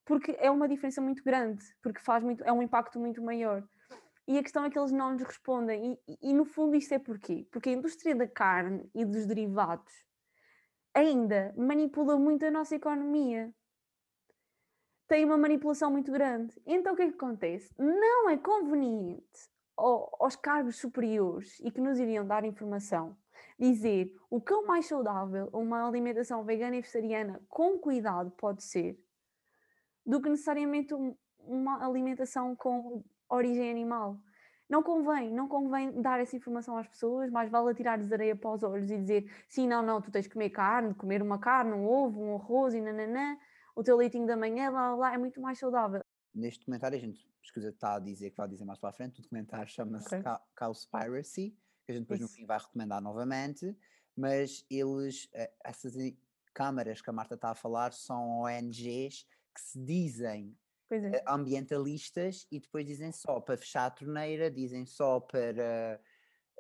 Porque 0.06 0.36
é 0.40 0.50
uma 0.50 0.68
diferença 0.68 1.02
muito 1.02 1.24
grande, 1.24 1.64
porque 1.82 2.00
faz 2.00 2.24
muito, 2.24 2.44
é 2.44 2.52
um 2.52 2.62
impacto 2.62 3.00
muito 3.00 3.22
maior. 3.22 3.68
E 4.28 4.38
a 4.38 4.44
questão 4.44 4.64
é 4.64 4.70
que 4.70 4.78
eles 4.78 4.92
não 4.92 5.14
nos 5.14 5.24
respondem. 5.24 6.00
E, 6.08 6.30
e, 6.30 6.34
no 6.34 6.46
fundo 6.46 6.76
isto 6.76 6.94
é 6.94 7.00
porquê? 7.00 7.48
Porque 7.52 7.70
a 7.70 7.74
indústria 7.74 8.16
da 8.16 8.28
carne 8.28 8.90
e 8.94 9.04
dos 9.04 9.26
derivados 9.26 9.94
ainda 10.94 11.54
manipula 11.58 12.18
muito 12.18 12.46
a 12.46 12.52
nossa 12.52 12.76
economia. 12.76 13.54
Tem 15.08 15.26
uma 15.26 15.38
manipulação 15.38 15.92
muito 15.92 16.12
grande. 16.12 16.54
Então 16.66 16.94
o 16.94 16.96
que 16.96 17.02
é 17.02 17.08
que 17.08 17.16
acontece? 17.16 17.74
Não 17.78 18.30
é 18.30 18.38
conveniente 18.38 19.52
aos 19.78 20.36
cargos 20.36 20.78
superiores 20.78 21.60
e 21.60 21.72
que 21.72 21.82
nos 21.82 22.00
iriam 22.00 22.26
dar 22.26 22.44
informação 22.44 23.18
dizer 23.62 24.12
o 24.30 24.42
quão 24.42 24.66
mais 24.66 24.88
saudável 24.88 25.48
uma 25.54 25.88
alimentação 25.88 26.44
vegana 26.44 26.76
e 26.76 26.82
vegetariana 26.82 27.40
com 27.48 27.78
cuidado 27.78 28.32
pode 28.32 28.64
ser 28.64 28.98
do 30.04 30.20
que 30.20 30.30
necessariamente 30.30 30.96
uma 31.40 31.86
alimentação 31.86 32.56
com 32.56 33.04
origem 33.30 33.70
animal. 33.70 34.18
Não 34.68 34.82
convém, 34.82 35.32
não 35.32 35.48
convém 35.48 36.02
dar 36.02 36.20
essa 36.20 36.36
informação 36.36 36.78
às 36.78 36.88
pessoas, 36.88 37.30
mais 37.30 37.52
vale 37.52 37.76
tirar-lhes 37.76 38.12
areia 38.12 38.36
para 38.36 38.52
os 38.52 38.64
olhos 38.64 38.90
e 38.90 38.98
dizer 38.98 39.32
sim, 39.48 39.68
não, 39.68 39.84
não, 39.84 40.02
tu 40.02 40.10
tens 40.10 40.28
que 40.28 40.34
comer 40.34 40.50
carne, 40.50 40.96
comer 40.96 41.22
uma 41.22 41.38
carne, 41.38 41.74
um 41.74 41.86
ovo, 41.86 42.22
um 42.22 42.36
arroz 42.36 42.74
e 42.74 42.82
nananã, 42.82 43.38
o 43.76 43.84
teu 43.84 43.98
leitinho 43.98 44.26
da 44.26 44.36
manhã, 44.36 44.72
blá, 44.72 44.88
blá, 44.88 44.96
blá, 44.96 45.14
é 45.14 45.18
muito 45.18 45.40
mais 45.42 45.60
saudável. 45.60 46.02
Neste 46.34 46.60
documentário, 46.60 46.98
a 46.98 47.02
gente, 47.02 47.28
escusa 47.42 47.70
está 47.70 47.96
a 47.96 48.00
dizer 48.00 48.32
que 48.32 48.38
vai 48.38 48.48
dizer 48.48 48.66
mais 48.66 48.80
para 48.80 48.90
a 48.90 48.94
frente, 48.94 49.20
o 49.20 49.24
documentário 49.24 49.68
chama-se 49.68 50.16
okay. 50.16 50.32
Cowspiracy, 50.56 51.56
que 51.86 51.92
a 51.92 51.94
gente 51.94 52.04
depois 52.04 52.20
Isso. 52.20 52.30
no 52.30 52.36
fim 52.36 52.46
vai 52.46 52.58
recomendar 52.58 53.02
novamente, 53.02 53.76
mas 54.16 54.66
eles, 54.70 55.30
eh, 55.34 55.52
essas 55.64 55.94
câmaras 56.54 57.02
que 57.02 57.10
a 57.10 57.14
Marta 57.14 57.36
está 57.36 57.52
a 57.52 57.56
falar, 57.56 57.92
são 57.92 58.42
ONGs 58.42 59.26
que 59.54 59.62
se 59.62 59.80
dizem 59.80 60.56
é. 60.92 60.96
Eh, 60.96 61.24
ambientalistas 61.26 62.46
e 62.52 62.60
depois 62.60 62.86
dizem 62.86 63.12
só 63.14 63.40
para 63.40 63.58
fechar 63.58 63.86
a 63.86 63.90
torneira, 63.92 64.52
dizem 64.52 64.86
só 64.86 65.22
para 65.22 66.02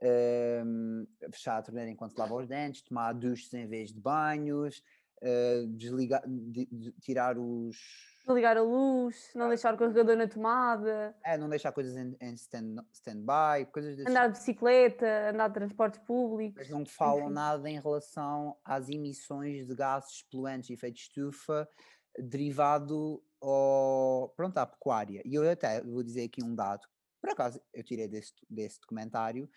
uh, 0.01 1.31
fechar 1.31 1.57
a 1.57 1.61
torneira 1.61 1.91
enquanto 1.91 2.17
lava 2.17 2.35
os 2.35 2.47
dentes, 2.47 2.81
tomar 2.81 3.13
duches 3.13 3.53
em 3.53 3.67
vez 3.67 3.91
de 3.91 3.99
banhos, 3.99 4.81
uh, 5.21 5.67
desligar, 5.75 6.23
de, 6.27 6.67
de, 6.71 6.91
tirar 7.01 7.37
os. 7.37 7.77
Desligar 8.25 8.55
a 8.55 8.61
luz, 8.61 9.31
não 9.33 9.47
deixar 9.47 9.73
o 9.73 9.77
carregador 9.77 10.15
na 10.15 10.27
tomada. 10.27 11.15
É, 11.25 11.37
não 11.37 11.49
deixar 11.49 11.71
coisas 11.71 11.95
em, 11.95 12.15
em 12.21 12.33
stand-by, 12.33 12.83
stand 12.93 13.71
coisas 13.71 13.95
desse 13.95 14.09
Andar 14.09 14.27
de 14.27 14.37
bicicleta, 14.37 15.29
andar 15.29 15.47
de 15.47 15.53
transportes 15.55 15.99
públicos. 16.05 16.55
Mas 16.57 16.69
não 16.69 16.85
falam 16.85 17.25
enfim. 17.25 17.33
nada 17.33 17.69
em 17.69 17.79
relação 17.79 18.55
às 18.63 18.89
emissões 18.89 19.65
de 19.65 19.75
gases 19.75 20.21
poluentes 20.31 20.69
e 20.69 20.73
efeito 20.73 20.95
de 20.95 21.01
estufa 21.01 21.67
derivado 22.17 23.23
ao, 23.41 24.31
pronto, 24.35 24.57
à 24.57 24.65
pecuária. 24.65 25.21
E 25.25 25.33
eu 25.33 25.49
até 25.49 25.81
vou 25.81 26.03
dizer 26.03 26.25
aqui 26.25 26.43
um 26.43 26.53
dado, 26.53 26.87
por 27.19 27.31
acaso 27.31 27.59
eu 27.73 27.83
tirei 27.83 28.07
desse, 28.07 28.33
desse 28.49 28.79
documentário, 28.79 29.49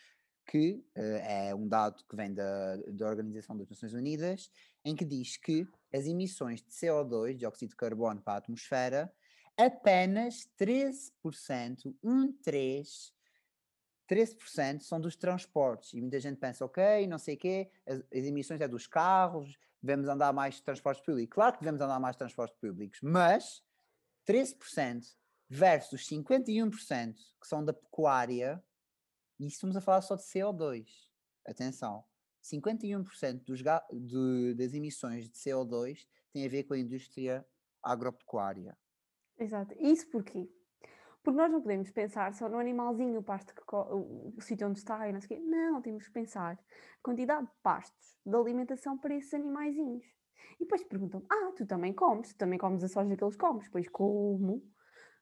que 0.46 0.84
uh, 0.96 1.00
é 1.00 1.54
um 1.54 1.66
dado 1.66 2.04
que 2.04 2.16
vem 2.16 2.32
da, 2.32 2.76
da 2.76 3.06
Organização 3.06 3.56
das 3.56 3.68
Nações 3.68 3.94
Unidas, 3.94 4.50
em 4.84 4.94
que 4.94 5.04
diz 5.04 5.36
que 5.36 5.66
as 5.92 6.06
emissões 6.06 6.62
de 6.62 6.70
CO2, 6.70 7.34
dióxido 7.36 7.70
de 7.70 7.76
carbono 7.76 8.20
para 8.20 8.34
a 8.34 8.38
atmosfera, 8.38 9.12
apenas 9.56 10.48
13%, 10.58 11.94
um 12.02 12.32
3, 12.32 13.12
13% 14.08 14.80
são 14.80 15.00
dos 15.00 15.16
transportes. 15.16 15.94
E 15.94 16.00
muita 16.00 16.20
gente 16.20 16.38
pensa, 16.38 16.64
ok, 16.64 17.06
não 17.06 17.18
sei 17.18 17.34
o 17.34 17.38
quê, 17.38 17.70
as, 17.86 17.98
as 18.00 18.24
emissões 18.24 18.60
é 18.60 18.68
dos 18.68 18.86
carros, 18.86 19.58
devemos 19.82 20.08
andar 20.08 20.32
mais 20.32 20.56
de 20.56 20.62
transportes 20.62 21.04
públicos. 21.04 21.34
Claro 21.34 21.52
que 21.54 21.60
devemos 21.60 21.80
andar 21.80 22.00
mais 22.00 22.14
de 22.14 22.18
transportes 22.18 22.58
públicos, 22.58 22.98
mas 23.02 23.62
13% 24.26 25.04
versus 25.48 26.08
51% 26.08 27.14
que 27.40 27.46
são 27.46 27.64
da 27.64 27.72
pecuária, 27.72 28.62
e 29.38 29.46
estamos 29.46 29.76
a 29.76 29.80
falar 29.80 30.02
só 30.02 30.16
de 30.16 30.22
CO2. 30.22 30.86
Atenção, 31.46 32.04
51% 32.42 33.44
dos 33.44 33.62
de, 33.62 34.54
das 34.54 34.74
emissões 34.74 35.28
de 35.28 35.36
CO2 35.36 36.06
tem 36.32 36.46
a 36.46 36.48
ver 36.48 36.64
com 36.64 36.74
a 36.74 36.78
indústria 36.78 37.46
agropecuária. 37.82 38.76
Exato. 39.38 39.74
Isso 39.78 40.08
porquê? 40.10 40.48
Porque 41.22 41.38
nós 41.38 41.50
não 41.50 41.62
podemos 41.62 41.90
pensar 41.90 42.34
só 42.34 42.48
no 42.48 42.58
animalzinho, 42.58 43.20
o 43.20 43.22
pasto 43.22 43.54
que 43.54 43.62
o, 43.74 44.34
o 44.36 44.40
sítio 44.42 44.68
onde 44.68 44.78
está 44.78 45.08
e 45.08 45.12
não 45.12 45.20
sei 45.20 45.38
o 45.38 45.40
quê. 45.40 45.46
Não, 45.46 45.80
temos 45.80 46.06
que 46.06 46.12
pensar 46.12 46.54
a 46.54 47.02
quantidade 47.02 47.46
de 47.46 47.52
pastos, 47.62 48.18
de 48.24 48.36
alimentação 48.36 48.98
para 48.98 49.14
esses 49.14 49.32
animaizinhos. 49.32 50.04
E 50.56 50.64
depois 50.64 50.84
perguntam: 50.84 51.24
Ah, 51.30 51.52
tu 51.56 51.66
também 51.66 51.94
comes, 51.94 52.34
tu 52.34 52.36
também 52.36 52.58
comes 52.58 52.84
a 52.84 52.88
soja 52.88 53.16
que 53.16 53.24
eles 53.24 53.36
comem. 53.36 53.66
Pois 53.72 53.88
como, 53.88 54.62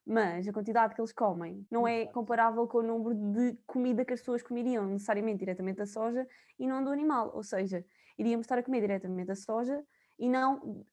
mas 0.07 0.47
a 0.49 0.53
quantidade 0.53 0.95
que 0.95 1.01
eles 1.01 1.13
comem 1.13 1.67
não 1.71 1.87
é 1.87 2.07
comparável 2.07 2.67
com 2.67 2.79
o 2.79 2.83
número 2.83 3.15
de 3.15 3.57
comida 3.67 4.05
que 4.05 4.13
as 4.13 4.21
pessoas 4.21 4.43
comeriam 4.43 4.87
necessariamente 4.87 5.39
diretamente 5.39 5.79
da 5.79 5.87
soja 5.87 6.27
e 6.59 6.67
não 6.67 6.83
do 6.83 6.91
animal. 6.91 7.31
Ou 7.35 7.43
seja, 7.43 7.85
iríamos 8.19 8.45
estar 8.45 8.59
a 8.59 8.63
comer 8.63 8.81
diretamente 8.81 9.31
a 9.31 9.37
soja 9.37 9.85
e 10.19 10.29
não 10.29 10.85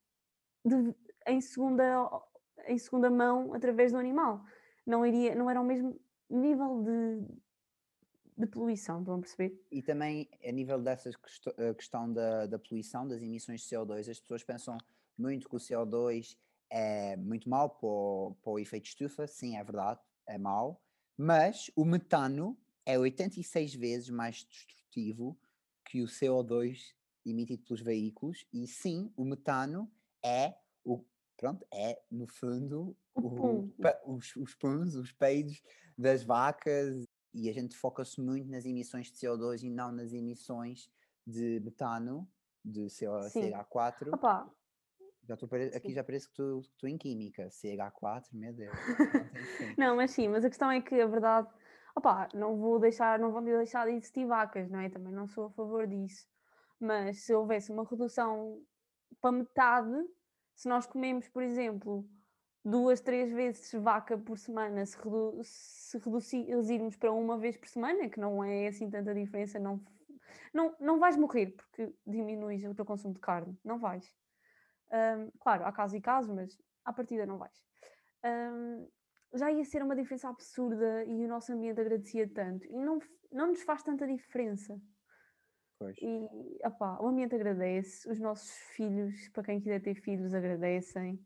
de, 0.63 0.95
em, 1.27 1.41
segunda, 1.41 2.07
em 2.67 2.77
segunda 2.77 3.09
mão 3.09 3.53
através 3.53 3.91
do 3.91 3.97
animal 3.97 4.43
não, 4.85 5.05
iria, 5.05 5.35
não 5.35 5.49
era 5.49 5.61
o 5.61 5.65
mesmo 5.65 5.99
nível 6.29 6.83
de, 6.83 7.25
de 8.37 8.47
poluição, 8.47 8.99
estão 8.99 9.15
a 9.15 9.19
perceber? 9.19 9.59
E 9.71 9.81
também 9.81 10.29
a 10.43 10.51
nível 10.51 10.79
dessa 10.79 11.11
questão 11.75 12.11
da, 12.11 12.45
da 12.45 12.59
poluição, 12.59 13.07
das 13.07 13.21
emissões 13.21 13.61
de 13.61 13.67
CO2, 13.67 14.09
as 14.09 14.19
pessoas 14.19 14.43
pensam 14.43 14.77
muito 15.17 15.49
que 15.49 15.55
o 15.55 15.59
CO2 15.59 16.37
é 16.69 17.15
muito 17.17 17.49
mau 17.49 17.69
para 17.69 17.87
o, 17.87 18.35
para 18.41 18.51
o 18.51 18.59
efeito 18.59 18.85
estufa, 18.85 19.27
sim, 19.27 19.57
é 19.57 19.63
verdade, 19.63 19.99
é 20.27 20.37
mau, 20.37 20.81
mas 21.17 21.71
o 21.75 21.83
metano 21.83 22.57
é 22.85 22.97
86 22.97 23.75
vezes 23.75 24.09
mais 24.09 24.43
destrutivo 24.43 25.37
que 25.85 26.01
o 26.01 26.05
CO2 26.05 26.93
emitido 27.25 27.63
pelos 27.63 27.81
veículos, 27.81 28.45
e 28.53 28.67
sim, 28.67 29.11
o 29.15 29.25
metano 29.25 29.91
é 30.23 30.55
o 30.83 31.03
pronto, 31.37 31.65
é 31.71 32.01
no 32.11 32.27
fundo 32.27 32.95
o, 33.15 33.69
os, 34.05 34.35
os 34.35 34.55
puns, 34.55 34.95
os 34.95 35.11
peidos 35.11 35.61
das 35.97 36.23
vacas 36.23 37.05
e 37.33 37.49
a 37.49 37.53
gente 37.53 37.75
foca-se 37.75 38.19
muito 38.19 38.49
nas 38.49 38.65
emissões 38.65 39.11
de 39.11 39.17
CO2 39.17 39.63
e 39.63 39.69
não 39.69 39.91
nas 39.91 40.13
emissões 40.13 40.89
de 41.25 41.59
metano, 41.59 42.27
de 42.63 42.87
CO, 42.87 43.19
CH4. 43.29 44.13
Opa. 44.13 44.51
Já 45.29 45.37
tô, 45.37 45.45
aqui 45.45 45.89
sim. 45.89 45.93
já 45.93 46.03
parece 46.03 46.27
que 46.27 46.41
estou 46.41 46.89
em 46.89 46.97
química, 46.97 47.51
CH4, 47.51 48.29
meu 48.33 48.51
Deus. 48.51 48.73
não, 49.77 49.95
mas 49.95 50.09
sim, 50.09 50.27
mas 50.27 50.43
a 50.43 50.49
questão 50.49 50.71
é 50.71 50.81
que 50.81 50.99
a 50.99 51.05
verdade, 51.05 51.47
opa, 51.95 52.27
não 52.33 52.57
vou 52.57 52.79
deixar, 52.79 53.19
não 53.19 53.31
vão 53.31 53.43
deixar 53.43 53.85
de 53.85 53.91
existir 53.91 54.25
vacas, 54.25 54.67
não 54.71 54.79
é? 54.79 54.89
Também 54.89 55.13
não 55.13 55.27
sou 55.27 55.45
a 55.45 55.49
favor 55.51 55.85
disso. 55.85 56.27
Mas 56.79 57.25
se 57.25 57.33
houvesse 57.35 57.71
uma 57.71 57.87
redução 57.87 58.59
para 59.21 59.31
metade, 59.31 60.03
se 60.55 60.67
nós 60.67 60.87
comemos, 60.87 61.29
por 61.29 61.43
exemplo, 61.43 62.09
duas, 62.65 62.99
três 62.99 63.31
vezes 63.31 63.71
vaca 63.73 64.17
por 64.17 64.39
semana, 64.39 64.83
se, 64.83 64.97
redu 64.97 65.41
se 65.43 65.99
reduzirmos 65.99 66.95
para 66.95 67.11
uma 67.11 67.37
vez 67.37 67.55
por 67.55 67.67
semana, 67.67 68.09
que 68.09 68.19
não 68.19 68.43
é 68.43 68.65
assim 68.65 68.89
tanta 68.89 69.13
diferença, 69.13 69.59
não, 69.59 69.79
não, 70.51 70.75
não 70.79 70.97
vais 70.97 71.15
morrer 71.15 71.51
porque 71.55 71.93
diminuis 72.07 72.63
o 72.65 72.73
teu 72.73 72.83
consumo 72.83 73.13
de 73.13 73.19
carne, 73.19 73.55
não 73.63 73.77
vais. 73.77 74.11
Um, 74.91 75.31
claro, 75.39 75.65
há 75.65 75.71
casos 75.71 75.97
e 75.97 76.01
casos, 76.01 76.33
mas 76.33 76.57
à 76.83 76.93
partida 76.93 77.25
não 77.25 77.37
vais. 77.37 77.63
Um, 78.25 78.89
já 79.35 79.51
ia 79.51 79.63
ser 79.63 79.83
uma 79.83 79.95
diferença 79.95 80.29
absurda 80.29 81.05
e 81.05 81.25
o 81.25 81.27
nosso 81.27 81.53
ambiente 81.53 81.79
agradecia 81.79 82.27
tanto 82.27 82.65
e 82.65 82.79
não, 82.79 82.99
não 83.31 83.47
nos 83.47 83.61
faz 83.61 83.83
tanta 83.83 84.07
diferença. 84.07 84.79
Pois. 85.77 85.95
E 86.01 86.27
opá, 86.65 86.99
o 86.99 87.07
ambiente 87.07 87.35
agradece, 87.35 88.09
os 88.09 88.19
nossos 88.19 88.51
filhos, 88.75 89.29
para 89.29 89.43
quem 89.43 89.59
quiser 89.61 89.81
ter 89.81 89.95
filhos, 89.95 90.33
agradecem 90.33 91.23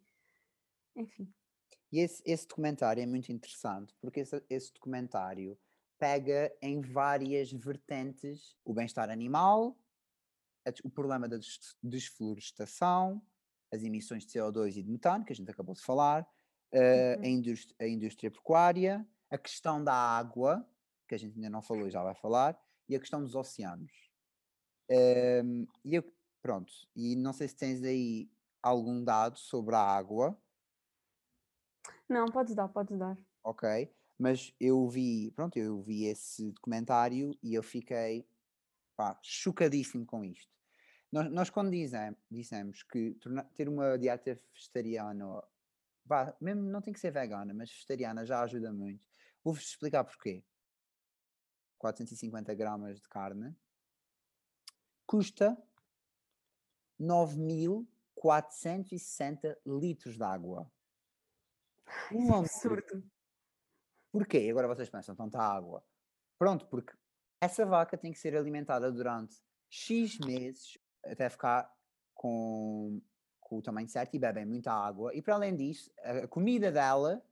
enfim. 0.95 1.31
E 1.91 1.99
esse, 1.99 2.21
esse 2.25 2.47
documentário 2.47 3.01
é 3.01 3.05
muito 3.05 3.31
interessante 3.31 3.95
porque 3.99 4.21
esse, 4.21 4.43
esse 4.49 4.73
documentário 4.73 5.57
pega 5.97 6.55
em 6.61 6.81
várias 6.81 7.51
vertentes 7.51 8.57
o 8.65 8.73
bem-estar 8.73 9.09
animal, 9.09 9.77
o 10.83 10.89
problema 10.89 11.27
da 11.27 11.37
desflorestação, 11.81 13.21
as 13.73 13.83
emissões 13.83 14.25
de 14.25 14.33
CO2 14.33 14.77
e 14.77 14.83
de 14.83 14.91
metano, 14.91 15.25
que 15.25 15.33
a 15.33 15.35
gente 15.35 15.49
acabou 15.49 15.73
de 15.73 15.81
falar, 15.81 16.23
uh, 16.73 17.17
uhum. 17.17 17.23
a, 17.23 17.27
indústria, 17.27 17.75
a 17.79 17.87
indústria 17.87 18.29
pecuária, 18.29 19.07
a 19.29 19.37
questão 19.37 19.83
da 19.83 19.93
água, 19.93 20.65
que 21.07 21.15
a 21.15 21.17
gente 21.17 21.35
ainda 21.35 21.49
não 21.49 21.61
falou 21.61 21.87
e 21.87 21.91
já 21.91 22.03
vai 22.03 22.15
falar, 22.15 22.57
e 22.87 22.95
a 22.95 22.99
questão 22.99 23.21
dos 23.21 23.35
oceanos. 23.35 23.91
Um, 24.91 25.65
e 25.83 25.95
eu, 25.95 26.03
pronto, 26.41 26.71
e 26.95 27.15
não 27.15 27.33
sei 27.33 27.47
se 27.47 27.55
tens 27.55 27.81
aí 27.83 28.29
algum 28.61 29.03
dado 29.03 29.39
sobre 29.39 29.75
a 29.75 29.79
água, 29.79 30.37
não, 32.07 32.25
podes 32.27 32.53
dar, 32.53 32.67
podes 32.67 32.97
dar. 32.97 33.17
Ok, 33.43 33.91
mas 34.19 34.53
eu 34.59 34.87
vi, 34.87 35.31
pronto, 35.31 35.57
eu 35.57 35.81
vi 35.81 36.05
esse 36.05 36.51
documentário 36.51 37.35
e 37.41 37.53
eu 37.53 37.63
fiquei 37.63 38.27
pá, 38.95 39.17
chocadíssimo 39.21 40.05
com 40.05 40.23
isto. 40.23 40.51
Nós, 41.13 41.31
nós 41.31 41.49
quando 41.51 41.69
dizem, 41.69 42.17
dissemos 42.31 42.81
que 42.81 43.13
torna, 43.21 43.43
ter 43.53 43.69
uma 43.69 43.99
dieta 43.99 44.41
vegetariana, 44.51 45.43
mesmo 46.41 46.63
não 46.63 46.81
tem 46.81 46.91
que 46.91 46.99
ser 46.99 47.11
vegana, 47.11 47.53
mas 47.53 47.69
vegetariana 47.69 48.25
já 48.25 48.41
ajuda 48.41 48.73
muito. 48.73 49.05
Vou-vos 49.43 49.63
explicar 49.63 50.03
porquê. 50.03 50.43
450 51.77 52.55
gramas 52.55 52.99
de 52.99 53.07
carne 53.07 53.55
custa 55.05 55.55
9.460 56.99 59.55
litros 59.67 60.17
de 60.17 60.23
água. 60.23 60.67
Um 62.11 62.33
é 62.33 62.39
absurdo. 62.39 63.07
Porquê? 64.11 64.47
Agora 64.49 64.67
vocês 64.67 64.89
pensam, 64.89 65.13
então 65.13 65.27
está 65.27 65.43
água. 65.43 65.85
Pronto, 66.39 66.65
porque 66.65 66.91
essa 67.39 67.67
vaca 67.67 67.95
tem 67.95 68.11
que 68.11 68.17
ser 68.17 68.35
alimentada 68.35 68.91
durante 68.91 69.39
X 69.69 70.17
meses 70.17 70.81
até 71.05 71.29
ficar 71.29 71.71
com, 72.13 73.01
com 73.39 73.57
o 73.57 73.61
tamanho 73.61 73.87
certo 73.87 74.15
e 74.15 74.19
bebem 74.19 74.45
muita 74.45 74.71
água. 74.71 75.13
E 75.13 75.21
para 75.21 75.35
além 75.35 75.55
disso, 75.55 75.91
a 75.99 76.27
comida 76.27 76.71
dela, 76.71 77.23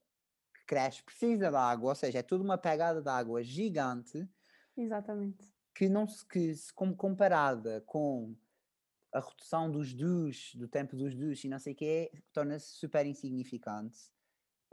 que 0.54 0.66
cresce, 0.66 1.04
precisa 1.04 1.50
de 1.50 1.56
água, 1.56 1.90
ou 1.90 1.96
seja, 1.96 2.20
é 2.20 2.24
tudo 2.24 2.44
uma 2.44 2.58
pegada 2.58 3.02
de 3.02 3.10
água 3.10 3.44
gigante. 3.44 4.28
Exatamente. 4.76 5.52
Que 5.74 5.88
não 5.88 6.08
se, 6.08 6.26
que 6.28 6.54
se 6.54 6.74
comparada 6.74 7.82
com 7.86 8.36
a 9.14 9.20
redução 9.20 9.70
dos 9.70 9.94
dus, 9.94 10.56
do 10.56 10.68
tempo 10.68 10.96
dos 10.96 11.16
dus 11.16 11.44
e 11.44 11.50
não 11.50 11.60
sei 11.60 11.74
o 11.74 11.76
quê, 11.76 12.12
torna-se 12.32 12.68
super 12.78 13.06
insignificante 13.06 13.98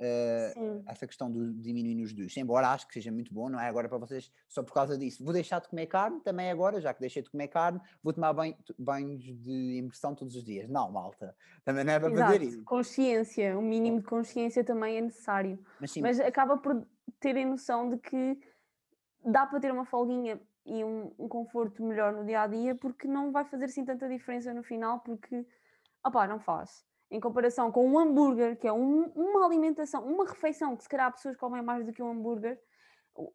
uh, 0.01 0.83
essa 0.87 1.07
questão 1.07 1.31
do 1.31 1.53
diminuir 1.55 1.95
nos 1.95 2.13
dos. 2.13 2.37
Embora 2.37 2.69
acho 2.69 2.87
que 2.87 2.95
seja 2.95 3.11
muito 3.11 3.33
bom, 3.33 3.49
não 3.49 3.61
é? 3.61 3.69
Agora 3.69 3.89
para 3.89 3.99
vocês, 3.99 4.31
só 4.49 4.63
por 4.63 4.73
causa 4.73 4.97
disso, 4.97 5.25
vou 5.25 5.33
deixar 5.33 5.61
de 5.61 5.69
comer 5.69 5.87
carne 5.87 6.21
também 6.21 6.51
agora, 6.51 6.81
já 6.81 6.95
que 6.95 7.01
deixei 7.01 7.23
de 7.23 7.31
comer 7.31 7.49
carne, 7.49 7.81
vou 8.03 8.13
tomar 8.13 8.33
banho, 8.33 8.57
banhos 8.79 9.23
de 9.23 9.79
imersão 9.79 10.15
todos 10.15 10.35
os 10.37 10.45
dias. 10.45 10.69
Não, 10.69 10.91
malta, 10.91 11.35
também 11.65 11.85
não 11.85 11.93
é 11.93 12.01
para 12.01 12.11
Exato. 12.11 12.33
fazer 12.33 12.43
isso. 12.43 12.65
Consciência, 12.65 13.59
um 13.59 13.63
mínimo 13.63 14.01
de 14.01 14.07
consciência 14.07 14.65
também 14.65 14.97
é 14.97 15.01
necessário. 15.01 15.59
Mas, 15.81 15.91
sim, 15.91 16.01
mas 16.01 16.21
acaba 16.21 16.57
por 16.57 16.87
terem 17.21 17.47
noção 17.47 17.91
de 17.91 17.99
que 17.99 18.39
dá 19.25 19.47
para 19.47 19.61
ter 19.61 19.73
uma 19.73 19.85
folguinha 19.85 20.41
e 20.65 20.85
um, 20.85 21.13
um, 21.19 21.29
conforto 21.29 21.83
melhor 21.83 22.13
no 22.13 22.25
dia 22.27 22.43
a 22.43 22.47
dia, 22.47 22.75
porque 22.75 23.09
não 23.09 23.33
vai 23.33 23.45
fazer 23.47 23.65
assim 23.65 23.85
tanta 23.85 24.07
diferença 24.07 24.53
no 24.53 24.63
final, 24.63 25.01
porque 25.01 25.47
opá, 26.05 26.27
não 26.27 26.39
faz 26.39 26.87
em 27.11 27.21
comparação 27.21 27.73
com 27.73 27.89
um 27.89 27.99
hambúrguer, 27.99 28.57
que 28.59 28.67
é 28.69 28.73
um, 28.73 29.05
uma 29.15 29.45
alimentação, 29.47 30.05
uma 30.05 30.27
refeição, 30.27 30.77
que 30.77 30.83
se 30.83 30.89
calhar 30.89 31.11
pessoas 31.13 31.37
comem 31.37 31.63
mais 31.63 31.85
do 31.85 31.93
que 31.93 32.03
um 32.03 32.11
hambúrguer, 32.11 32.61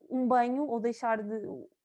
um 0.10 0.27
banho 0.27 0.68
ou 0.68 0.80
deixar 0.80 1.22
de. 1.22 1.42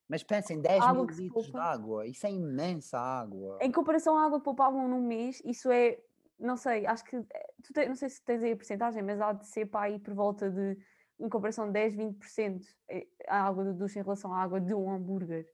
Mas 0.08 0.22
pensem, 0.22 0.60
10 0.60 0.92
mil 0.92 1.04
litros 1.04 1.50
de 1.50 1.58
água, 1.58 2.06
isso 2.06 2.26
é 2.26 2.30
imensa 2.30 2.98
água. 2.98 3.58
Em 3.60 3.70
comparação 3.70 4.16
à 4.16 4.24
água 4.24 4.38
que 4.38 4.44
poupavam 4.44 4.88
num 4.88 5.02
mês, 5.02 5.42
isso 5.44 5.70
é, 5.70 5.98
não 6.38 6.56
sei, 6.56 6.86
acho 6.86 7.04
que, 7.04 7.16
eh, 7.16 7.52
tu 7.62 7.72
te, 7.74 7.86
não 7.86 7.94
sei 7.94 8.08
se 8.08 8.22
tens 8.22 8.42
aí 8.42 8.52
a 8.52 8.56
porcentagem, 8.56 9.02
mas 9.02 9.20
há 9.20 9.32
de 9.32 9.46
ser 9.46 9.66
para 9.66 9.86
aí 9.86 9.98
por 9.98 10.14
volta 10.14 10.50
de, 10.50 10.78
em 11.20 11.28
comparação 11.28 11.66
de 11.66 11.72
10, 11.72 11.94
20% 11.94 12.62
eh, 12.88 13.06
a 13.26 13.42
água 13.42 13.64
do 13.64 13.74
duche 13.74 13.98
em 13.98 14.02
relação 14.02 14.32
à 14.32 14.42
água 14.42 14.60
de 14.60 14.74
um 14.74 14.90
hambúrguer. 14.90 15.46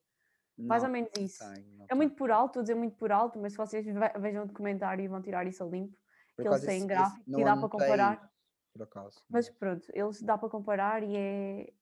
Não, 0.56 0.68
Mais 0.68 0.84
ou 0.84 0.88
menos 0.88 1.10
isso. 1.18 1.42
Tenho, 1.52 1.86
é 1.88 1.94
muito 1.96 2.14
por 2.14 2.30
alto, 2.30 2.50
estou 2.50 2.60
a 2.60 2.62
dizer 2.62 2.74
muito 2.76 2.96
por 2.96 3.10
alto, 3.10 3.40
mas 3.40 3.52
se 3.52 3.58
vocês 3.58 3.84
vejam 4.20 4.44
o 4.44 4.46
documentário 4.46 5.04
e 5.04 5.08
vão 5.08 5.20
tirar 5.20 5.46
isso 5.48 5.64
a 5.64 5.66
limpo, 5.66 5.96
que 6.42 6.48
eles 6.48 6.64
têm 6.64 6.86
gráfico 6.86 7.22
e 7.26 7.44
dá 7.44 7.56
para 7.56 7.68
comparar. 7.68 8.32
Por 8.72 8.82
acaso. 8.82 9.24
Mas 9.28 9.48
pronto, 9.48 9.86
eles 9.92 10.20
dá 10.20 10.36
para 10.36 10.48
comparar 10.48 11.02
e 11.02 11.16
é, 11.16 11.72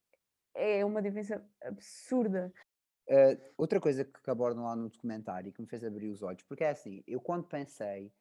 é 0.54 0.84
uma 0.84 1.00
diferença 1.00 1.42
absurda. 1.62 2.52
Uh, 3.08 3.52
outra 3.56 3.80
coisa 3.80 4.04
que 4.04 4.30
abordam 4.30 4.64
lá 4.64 4.76
no 4.76 4.88
documentário 4.88 5.52
que 5.52 5.60
me 5.60 5.66
fez 5.66 5.82
abrir 5.82 6.08
os 6.08 6.22
olhos, 6.22 6.42
porque 6.44 6.64
é 6.64 6.70
assim, 6.70 7.02
eu 7.06 7.20
quando 7.20 7.44
pensei, 7.44 8.12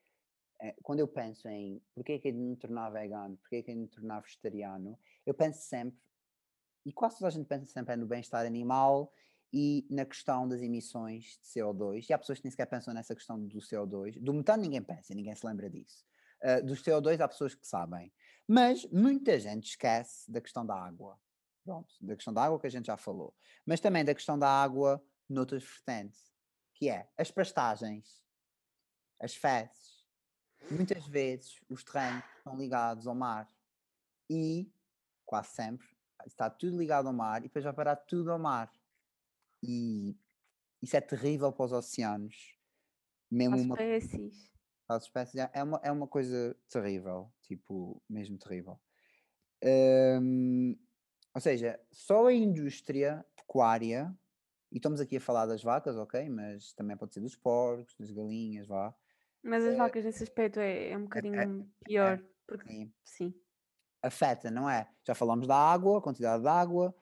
eh, 0.59 0.75
quando 0.81 0.99
eu 0.99 1.07
penso 1.07 1.47
em 1.47 1.81
porque 1.93 2.13
é 2.13 2.19
que 2.19 2.29
é 2.29 2.31
de 2.31 2.37
me 2.37 2.55
tornar 2.55 2.89
vegano, 2.89 3.37
porque 3.37 3.57
é 3.57 3.61
que 3.61 3.71
é 3.71 3.73
de 3.73 3.79
me 3.79 3.87
tornar 3.87 4.21
vegetariano, 4.21 4.97
eu 5.25 5.33
penso 5.33 5.61
sempre, 5.61 5.99
e 6.83 6.91
quase 6.91 7.17
toda 7.17 7.27
a 7.27 7.31
gente 7.31 7.45
pensa 7.45 7.65
sempre 7.67 7.93
é 7.93 7.97
no 7.97 8.07
bem-estar 8.07 8.43
animal 8.43 9.13
e 9.53 9.85
na 9.89 10.05
questão 10.05 10.47
das 10.47 10.61
emissões 10.61 11.39
de 11.43 11.47
CO2, 11.47 12.09
e 12.09 12.13
há 12.13 12.17
pessoas 12.17 12.39
que 12.39 12.45
nem 12.45 12.51
sequer 12.51 12.65
pensam 12.65 12.93
nessa 12.93 13.13
questão 13.13 13.39
do 13.39 13.59
CO2, 13.59 14.19
do 14.19 14.33
metano 14.33 14.63
ninguém 14.63 14.81
pensa, 14.81 15.13
ninguém 15.13 15.35
se 15.35 15.45
lembra 15.45 15.69
disso. 15.69 16.03
Uh, 16.43 16.65
dos 16.65 16.81
CO2 16.81 17.19
há 17.19 17.27
pessoas 17.27 17.53
que 17.53 17.67
sabem. 17.67 18.11
Mas 18.47 18.85
muita 18.87 19.39
gente 19.39 19.69
esquece 19.69 20.29
da 20.29 20.41
questão 20.41 20.65
da 20.65 20.75
água. 20.75 21.19
Pronto, 21.63 21.93
da 22.01 22.15
questão 22.15 22.33
da 22.33 22.43
água 22.43 22.59
que 22.59 22.67
a 22.67 22.71
gente 22.71 22.87
já 22.87 22.97
falou. 22.97 23.35
Mas 23.65 23.79
também 23.79 24.03
da 24.03 24.15
questão 24.15 24.37
da 24.37 24.49
água 24.49 25.03
noutras 25.29 25.63
vertentes, 25.63 26.33
que 26.73 26.89
é 26.89 27.07
as 27.17 27.31
pastagens, 27.31 28.23
as 29.19 29.35
fezes. 29.35 30.05
Muitas 30.69 31.05
vezes 31.07 31.61
os 31.69 31.83
terrenos 31.83 32.23
estão 32.37 32.57
ligados 32.57 33.07
ao 33.07 33.15
mar 33.15 33.47
e, 34.29 34.71
quase 35.25 35.49
sempre, 35.49 35.87
está 36.25 36.49
tudo 36.49 36.77
ligado 36.77 37.07
ao 37.07 37.13
mar 37.13 37.39
e 37.39 37.43
depois 37.43 37.63
vai 37.63 37.73
parar 37.73 37.95
tudo 37.95 38.31
ao 38.31 38.39
mar. 38.39 38.71
E 39.63 40.17
isso 40.81 40.97
é 40.97 41.01
terrível 41.01 41.51
para 41.51 41.65
os 41.65 41.71
oceanos. 41.71 42.57
Mesmo 43.29 43.55
As 43.55 43.61
uma... 43.61 43.75
espécies 43.75 44.51
as 44.95 45.03
espécies 45.03 45.35
é, 45.35 45.49
é 45.53 45.63
uma, 45.63 45.79
é 45.83 45.91
uma 45.91 46.07
coisa 46.07 46.55
terrível, 46.69 47.31
tipo, 47.41 48.01
mesmo 48.09 48.37
terrível. 48.37 48.79
Ou 51.33 51.39
seja, 51.39 51.79
só 51.91 52.27
a 52.27 52.33
indústria 52.33 53.25
pecuária, 53.35 54.13
e 54.71 54.77
estamos 54.77 54.99
aqui 54.99 55.17
a 55.17 55.21
falar 55.21 55.45
das 55.45 55.63
vacas, 55.63 55.97
ok, 55.97 56.29
mas 56.29 56.73
também 56.73 56.97
pode 56.97 57.13
ser 57.13 57.21
dos 57.21 57.35
porcos, 57.35 57.95
das 57.97 58.11
galinhas, 58.11 58.67
vá. 58.67 58.93
Mas 59.43 59.63
as 59.65 59.73
é, 59.73 59.77
vacas 59.77 60.03
nesse 60.03 60.23
aspecto 60.23 60.59
é, 60.59 60.89
é 60.91 60.97
um 60.97 61.03
bocadinho 61.03 61.39
é, 61.39 61.43
é 61.43 61.65
pior, 61.85 62.17
é, 62.17 62.23
porque 62.45 62.67
sim. 62.69 62.93
sim. 63.03 63.33
Afeta, 64.03 64.51
não 64.51 64.69
é? 64.69 64.89
Já 65.05 65.15
falamos 65.15 65.47
da 65.47 65.55
água, 65.55 65.99
a 65.99 66.01
quantidade 66.01 66.43
de 66.43 66.49
água, 66.49 66.93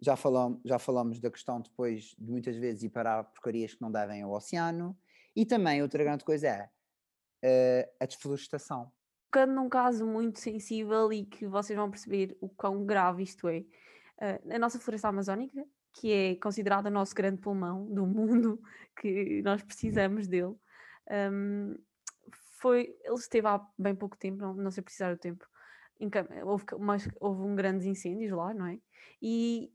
já 0.00 0.14
falamos, 0.14 0.60
já 0.64 0.78
falamos 0.78 1.20
da 1.20 1.30
questão 1.30 1.60
depois 1.60 2.14
de 2.18 2.30
muitas 2.30 2.56
vezes 2.56 2.84
ir 2.84 2.90
para 2.90 3.24
porcarias 3.24 3.74
que 3.74 3.82
não 3.82 3.90
devem 3.90 4.22
ao 4.22 4.32
oceano, 4.32 4.96
e 5.34 5.44
também 5.44 5.82
outra 5.82 6.04
grande 6.04 6.24
coisa 6.24 6.48
é 6.48 6.70
uh, 7.46 7.90
a 8.00 8.06
desflorestação. 8.06 8.90
Tocando 9.30 9.54
num 9.54 9.68
caso 9.68 10.06
muito 10.06 10.40
sensível 10.40 11.12
e 11.12 11.24
que 11.24 11.46
vocês 11.46 11.76
vão 11.78 11.90
perceber 11.90 12.36
o 12.40 12.48
quão 12.48 12.84
grave 12.84 13.22
isto 13.22 13.48
é, 13.48 13.58
uh, 13.58 14.54
a 14.54 14.58
nossa 14.58 14.78
floresta 14.78 15.08
amazónica, 15.08 15.64
que 15.92 16.12
é 16.12 16.36
considerada 16.36 16.88
o 16.88 16.92
nosso 16.92 17.14
grande 17.14 17.40
pulmão 17.40 17.86
do 17.86 18.06
mundo, 18.06 18.60
que 19.00 19.40
nós 19.42 19.62
precisamos 19.62 20.26
dele, 20.26 20.54
um, 21.32 21.76
foi, 22.58 22.96
ele 23.04 23.14
esteve 23.14 23.46
há 23.46 23.64
bem 23.78 23.94
pouco 23.94 24.16
tempo, 24.16 24.38
não, 24.38 24.54
não 24.54 24.70
sei 24.70 24.82
precisar 24.82 25.14
do 25.14 25.18
tempo, 25.18 25.46
houve, 26.44 26.64
mas, 26.78 27.08
houve 27.20 27.42
um 27.42 27.54
grandes 27.54 27.86
incêndios 27.86 28.32
lá, 28.32 28.52
não 28.52 28.66
é? 28.66 28.78
E 29.22 29.70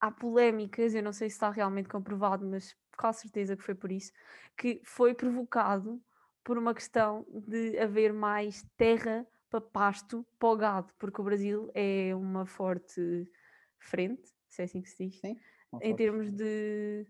há 0.00 0.10
polémicas, 0.10 0.94
eu 0.94 1.02
não 1.02 1.12
sei 1.12 1.28
se 1.28 1.36
está 1.36 1.50
realmente 1.50 1.88
comprovado, 1.88 2.46
mas 2.46 2.76
com 2.96 3.12
certeza 3.12 3.56
que 3.56 3.62
foi 3.62 3.74
por 3.74 3.90
isso, 3.90 4.12
que 4.56 4.80
foi 4.84 5.14
provocado 5.14 6.00
por 6.48 6.56
uma 6.56 6.72
questão 6.72 7.26
de 7.30 7.78
haver 7.78 8.10
mais 8.10 8.66
terra 8.78 9.26
para 9.50 9.60
pasto 9.60 10.26
para 10.38 10.48
o 10.48 10.56
gado, 10.56 10.94
porque 10.98 11.20
o 11.20 11.24
Brasil 11.24 11.70
é 11.74 12.14
uma 12.14 12.46
forte 12.46 13.30
frente, 13.78 14.34
se 14.48 14.62
é 14.62 14.64
assim 14.64 14.80
que 14.80 14.88
se 14.88 15.08
diz, 15.08 15.20
Sim, 15.20 15.36
em 15.82 15.94
termos 15.94 16.30
de, 16.30 17.06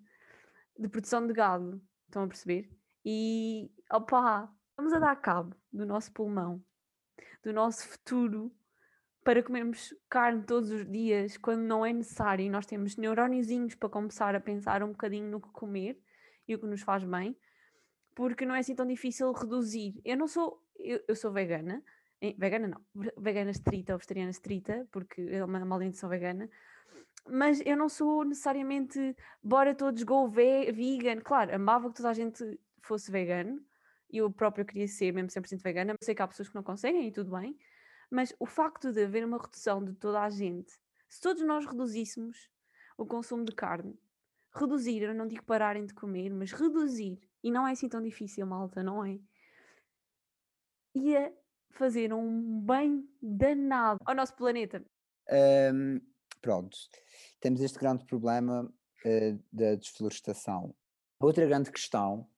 de 0.76 0.88
produção 0.88 1.24
de 1.24 1.32
gado, 1.32 1.80
estão 2.08 2.24
a 2.24 2.26
perceber? 2.26 2.68
E 3.04 3.70
opá, 3.92 4.52
vamos 4.76 4.92
a 4.92 4.98
dar 4.98 5.14
cabo 5.14 5.54
do 5.72 5.86
nosso 5.86 6.10
pulmão, 6.10 6.60
do 7.40 7.52
nosso 7.52 7.86
futuro 7.86 8.52
para 9.22 9.40
comermos 9.40 9.94
carne 10.10 10.42
todos 10.42 10.68
os 10.72 10.84
dias 10.84 11.36
quando 11.36 11.60
não 11.60 11.86
é 11.86 11.92
necessário 11.92 12.44
e 12.44 12.50
nós 12.50 12.66
temos 12.66 12.96
neuróniozinhos 12.96 13.76
para 13.76 13.88
começar 13.88 14.34
a 14.34 14.40
pensar 14.40 14.82
um 14.82 14.90
bocadinho 14.90 15.30
no 15.30 15.40
que 15.40 15.50
comer 15.50 15.96
e 16.48 16.56
o 16.56 16.58
que 16.58 16.66
nos 16.66 16.82
faz 16.82 17.04
bem 17.04 17.38
porque 18.18 18.44
não 18.44 18.56
é 18.56 18.58
assim 18.58 18.74
tão 18.74 18.84
difícil 18.84 19.30
reduzir. 19.30 20.00
Eu 20.04 20.16
não 20.16 20.26
sou, 20.26 20.60
eu, 20.76 21.00
eu 21.06 21.14
sou 21.14 21.30
vegana, 21.30 21.80
vegana 22.36 22.66
não, 22.66 22.84
vegana 23.16 23.52
estrita 23.52 23.92
ou 23.92 23.98
vegetariana 23.98 24.32
estrita, 24.32 24.88
porque 24.90 25.20
é 25.30 25.44
uma 25.44 25.64
maldição 25.64 26.08
vegana, 26.08 26.50
mas 27.30 27.62
eu 27.64 27.76
não 27.76 27.88
sou 27.88 28.24
necessariamente 28.24 29.14
bora 29.40 29.72
todos 29.72 30.02
go 30.02 30.26
ve 30.28 30.72
vegan. 30.72 31.20
Claro, 31.20 31.54
amava 31.54 31.90
que 31.90 31.94
toda 31.94 32.10
a 32.10 32.12
gente 32.12 32.42
fosse 32.82 33.08
vegano, 33.08 33.64
eu 34.10 34.28
própria 34.32 34.64
queria 34.64 34.88
ser 34.88 35.12
mesmo 35.12 35.30
100% 35.30 35.62
vegana, 35.62 35.94
sei 36.02 36.12
que 36.12 36.20
há 36.20 36.26
pessoas 36.26 36.48
que 36.48 36.56
não 36.56 36.64
conseguem 36.64 37.06
e 37.06 37.12
tudo 37.12 37.30
bem, 37.30 37.56
mas 38.10 38.34
o 38.40 38.46
facto 38.46 38.92
de 38.92 39.04
haver 39.04 39.24
uma 39.24 39.40
redução 39.40 39.84
de 39.84 39.92
toda 39.92 40.22
a 40.22 40.28
gente, 40.28 40.72
se 41.08 41.20
todos 41.20 41.44
nós 41.44 41.64
reduzíssemos 41.64 42.50
o 42.96 43.06
consumo 43.06 43.44
de 43.44 43.52
carne, 43.52 43.96
reduzir, 44.52 45.02
eu 45.02 45.14
não 45.14 45.28
digo 45.28 45.44
pararem 45.44 45.86
de 45.86 45.94
comer, 45.94 46.30
mas 46.30 46.50
reduzir 46.50 47.20
e 47.42 47.50
não 47.50 47.66
é 47.66 47.72
assim 47.72 47.88
tão 47.88 48.02
difícil, 48.02 48.46
malta, 48.46 48.82
não 48.82 49.04
é? 49.04 49.18
Ia 50.94 51.32
fazer 51.70 52.12
um 52.12 52.60
bem 52.60 53.08
danado 53.20 53.98
ao 54.04 54.14
nosso 54.14 54.34
planeta. 54.34 54.84
Um, 55.72 56.00
pronto, 56.40 56.76
temos 57.40 57.60
este 57.60 57.78
grande 57.78 58.04
problema 58.04 58.64
uh, 58.64 59.44
da 59.52 59.74
desflorestação. 59.74 60.74
Outra 61.20 61.46
grande 61.46 61.70
questão 61.70 62.28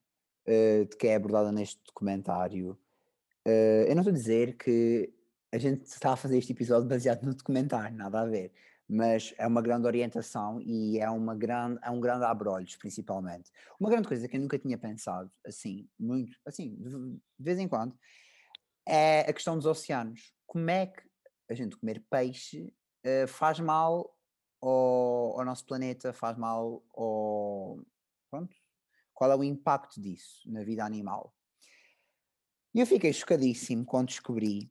uh, 0.47 0.97
que 0.99 1.07
é 1.07 1.15
abordada 1.15 1.53
neste 1.53 1.81
documentário, 1.85 2.73
uh, 3.47 3.87
eu 3.89 3.95
não 3.95 4.03
estou 4.03 4.13
a 4.13 4.17
dizer 4.17 4.57
que 4.57 5.13
a 5.53 5.59
gente 5.59 5.85
está 5.85 6.13
a 6.13 6.17
fazer 6.17 6.39
este 6.39 6.53
episódio 6.53 6.89
baseado 6.89 7.25
no 7.25 7.35
documentário, 7.35 7.97
nada 7.97 8.21
a 8.21 8.27
ver, 8.27 8.53
mas 8.90 9.33
é 9.38 9.46
uma 9.46 9.62
grande 9.62 9.87
orientação 9.87 10.61
e 10.61 10.98
é, 10.98 11.09
uma 11.09 11.33
grande, 11.37 11.79
é 11.81 11.90
um 11.90 12.00
grande 12.00 12.24
abrolhos, 12.24 12.74
principalmente. 12.74 13.48
Uma 13.79 13.88
grande 13.88 14.09
coisa 14.09 14.26
que 14.26 14.37
eu 14.37 14.40
nunca 14.40 14.59
tinha 14.59 14.76
pensado, 14.76 15.31
assim, 15.46 15.88
muito, 15.96 16.37
assim, 16.44 16.74
de, 16.74 17.20
vez 17.38 17.61
em 17.61 17.68
quando, 17.68 17.96
é 18.85 19.20
a 19.20 19.33
questão 19.33 19.57
dos 19.57 19.64
oceanos. 19.64 20.35
Como 20.44 20.68
é 20.68 20.87
que 20.87 21.03
a 21.48 21.55
gente 21.55 21.76
comer 21.76 22.05
peixe 22.11 22.74
uh, 23.07 23.29
faz 23.29 23.61
mal 23.61 24.12
ao, 24.61 25.38
ao, 25.38 25.44
nosso 25.44 25.64
planeta, 25.66 26.12
faz 26.12 26.37
mal 26.37 26.83
ao. 26.92 27.79
Pronto. 28.29 28.57
Qual 29.14 29.31
é 29.31 29.37
o 29.37 29.44
impacto 29.44 30.00
disso 30.00 30.42
na 30.50 30.64
vida 30.64 30.85
animal? 30.85 31.33
E 32.74 32.81
eu 32.81 32.87
fiquei 32.87 33.12
chocadíssimo 33.12 33.85
quando 33.85 34.09
descobri 34.09 34.68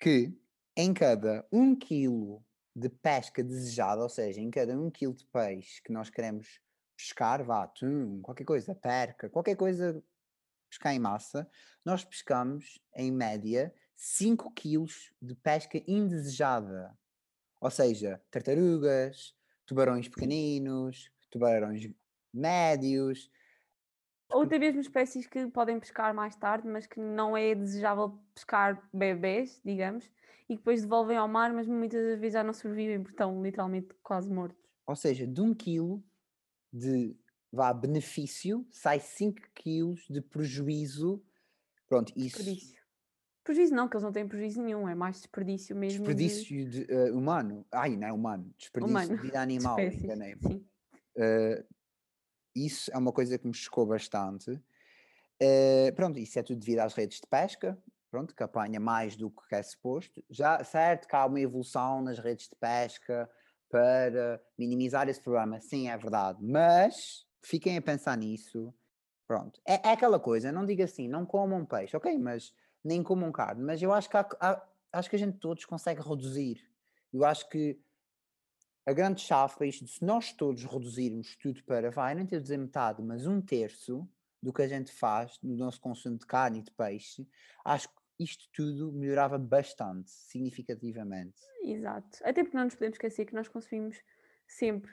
que 0.00 0.36
em 0.76 0.92
cada 0.92 1.46
um 1.52 1.76
quilo 1.76 2.44
de 2.78 2.88
pesca 2.88 3.42
desejada, 3.42 4.02
ou 4.02 4.08
seja, 4.08 4.40
em 4.40 4.50
cada 4.50 4.78
um 4.78 4.90
quilo 4.90 5.14
de 5.14 5.26
peixe 5.26 5.82
que 5.82 5.92
nós 5.92 6.08
queremos 6.08 6.60
pescar, 6.96 7.44
vá, 7.44 7.64
atum, 7.64 8.20
qualquer 8.22 8.44
coisa, 8.44 8.74
perca, 8.74 9.28
qualquer 9.28 9.56
coisa 9.56 10.02
pescar 10.68 10.94
em 10.94 10.98
massa, 10.98 11.48
nós 11.84 12.04
pescamos, 12.04 12.80
em 12.94 13.10
média, 13.10 13.74
5 13.96 14.52
quilos 14.52 15.12
de 15.20 15.34
pesca 15.34 15.82
indesejada. 15.86 16.96
Ou 17.60 17.70
seja, 17.70 18.22
tartarugas, 18.30 19.34
tubarões 19.66 20.08
pequeninos, 20.08 21.10
tubarões 21.30 21.90
médios. 22.32 23.30
Ou 24.30 24.42
até 24.42 24.58
mesmo 24.58 24.80
espécies 24.80 25.26
que 25.26 25.46
podem 25.48 25.80
pescar 25.80 26.14
mais 26.14 26.36
tarde, 26.36 26.68
mas 26.68 26.86
que 26.86 27.00
não 27.00 27.36
é 27.36 27.54
desejável 27.54 28.18
pescar 28.34 28.86
bebês, 28.92 29.60
digamos, 29.64 30.04
e 30.48 30.54
que 30.54 30.58
depois 30.58 30.82
devolvem 30.82 31.16
ao 31.16 31.26
mar, 31.26 31.52
mas 31.52 31.66
muitas 31.66 32.18
vezes 32.18 32.34
já 32.34 32.44
não 32.44 32.52
sobrevivem 32.52 32.98
porque 32.98 33.14
estão 33.14 33.42
literalmente 33.42 33.88
quase 34.02 34.30
mortos. 34.30 34.58
Ou 34.86 34.96
seja, 34.96 35.26
de 35.26 35.40
um 35.40 35.54
quilo 35.54 36.02
de 36.72 37.16
vá, 37.52 37.72
benefício, 37.72 38.66
sai 38.70 39.00
5 39.00 39.40
quilos 39.54 40.06
de 40.08 40.20
prejuízo. 40.20 41.22
Pronto, 41.86 42.12
isso. 42.14 42.36
Desperdício. 42.36 42.78
Prejuízo 43.42 43.74
não, 43.74 43.88
que 43.88 43.96
eles 43.96 44.04
não 44.04 44.12
têm 44.12 44.28
prejuízo 44.28 44.62
nenhum, 44.62 44.86
é 44.86 44.94
mais 44.94 45.16
desperdício 45.16 45.74
mesmo. 45.74 46.00
Desperdício 46.00 46.68
de, 46.68 46.86
de 46.86 46.92
uh, 46.92 47.16
humano. 47.16 47.64
Ai, 47.72 47.96
não 47.96 48.08
é 48.08 48.12
humano. 48.12 48.54
Desperdício 48.58 48.94
humano. 48.94 49.16
de 49.16 49.22
vida 49.24 49.40
animal, 49.40 49.80
enganei-me. 49.80 50.56
Uh, 51.16 51.64
isso 52.66 52.90
é 52.92 52.98
uma 52.98 53.12
coisa 53.12 53.38
que 53.38 53.46
me 53.46 53.54
chocou 53.54 53.86
bastante. 53.86 54.50
Uh, 54.50 55.94
pronto, 55.94 56.18
isso 56.18 56.38
é 56.38 56.42
tudo 56.42 56.58
devido 56.58 56.80
às 56.80 56.94
redes 56.94 57.20
de 57.20 57.26
pesca, 57.26 57.78
pronto, 58.10 58.34
que 58.34 58.42
apanha 58.42 58.80
mais 58.80 59.16
do 59.16 59.30
que 59.30 59.54
é 59.54 59.62
suposto. 59.62 60.24
Já, 60.28 60.62
certo 60.64 61.06
que 61.06 61.14
há 61.14 61.26
uma 61.26 61.40
evolução 61.40 62.02
nas 62.02 62.18
redes 62.18 62.48
de 62.48 62.56
pesca 62.56 63.30
para 63.70 64.42
minimizar 64.58 65.08
esse 65.08 65.20
problema, 65.20 65.60
sim, 65.60 65.88
é 65.88 65.96
verdade, 65.96 66.38
mas 66.42 67.26
fiquem 67.42 67.76
a 67.76 67.82
pensar 67.82 68.16
nisso. 68.16 68.74
Pronto, 69.26 69.60
é, 69.66 69.74
é 69.88 69.92
aquela 69.92 70.18
coisa, 70.18 70.50
não 70.50 70.64
diga 70.64 70.84
assim, 70.84 71.06
não 71.06 71.26
comam 71.26 71.64
peixe, 71.64 71.94
ok, 71.94 72.16
mas 72.18 72.54
nem 72.82 73.02
comam 73.02 73.30
carne, 73.30 73.62
mas 73.62 73.82
eu 73.82 73.92
acho 73.92 74.08
que, 74.08 74.16
há, 74.16 74.26
há, 74.40 74.66
acho 74.92 75.10
que 75.10 75.16
a 75.16 75.18
gente 75.18 75.36
todos 75.38 75.66
consegue 75.66 76.00
reduzir. 76.00 76.66
Eu 77.12 77.24
acho 77.24 77.48
que 77.48 77.78
a 78.88 78.92
grande 78.94 79.20
chave 79.20 79.54
para 79.54 79.66
isto, 79.66 79.86
se 79.86 80.02
nós 80.02 80.32
todos 80.32 80.64
reduzirmos 80.64 81.36
tudo 81.36 81.62
para, 81.64 81.90
vai, 81.90 82.14
não 82.14 82.24
tenho 82.24 82.40
dizer 82.40 82.56
metade, 82.56 83.02
mas 83.02 83.26
um 83.26 83.38
terço 83.38 84.08
do 84.42 84.50
que 84.50 84.62
a 84.62 84.66
gente 84.66 84.90
faz 84.90 85.38
no 85.42 85.54
nosso 85.56 85.78
consumo 85.78 86.16
de 86.16 86.24
carne 86.24 86.60
e 86.60 86.62
de 86.62 86.70
peixe, 86.70 87.28
acho 87.66 87.86
que 87.90 87.94
isto 88.18 88.48
tudo 88.50 88.90
melhorava 88.90 89.36
bastante, 89.36 90.10
significativamente. 90.10 91.36
Exato. 91.62 92.18
Até 92.22 92.42
porque 92.42 92.56
não 92.56 92.64
nos 92.64 92.76
podemos 92.76 92.94
esquecer 92.94 93.26
que 93.26 93.34
nós 93.34 93.46
consumimos 93.46 94.00
sempre 94.46 94.90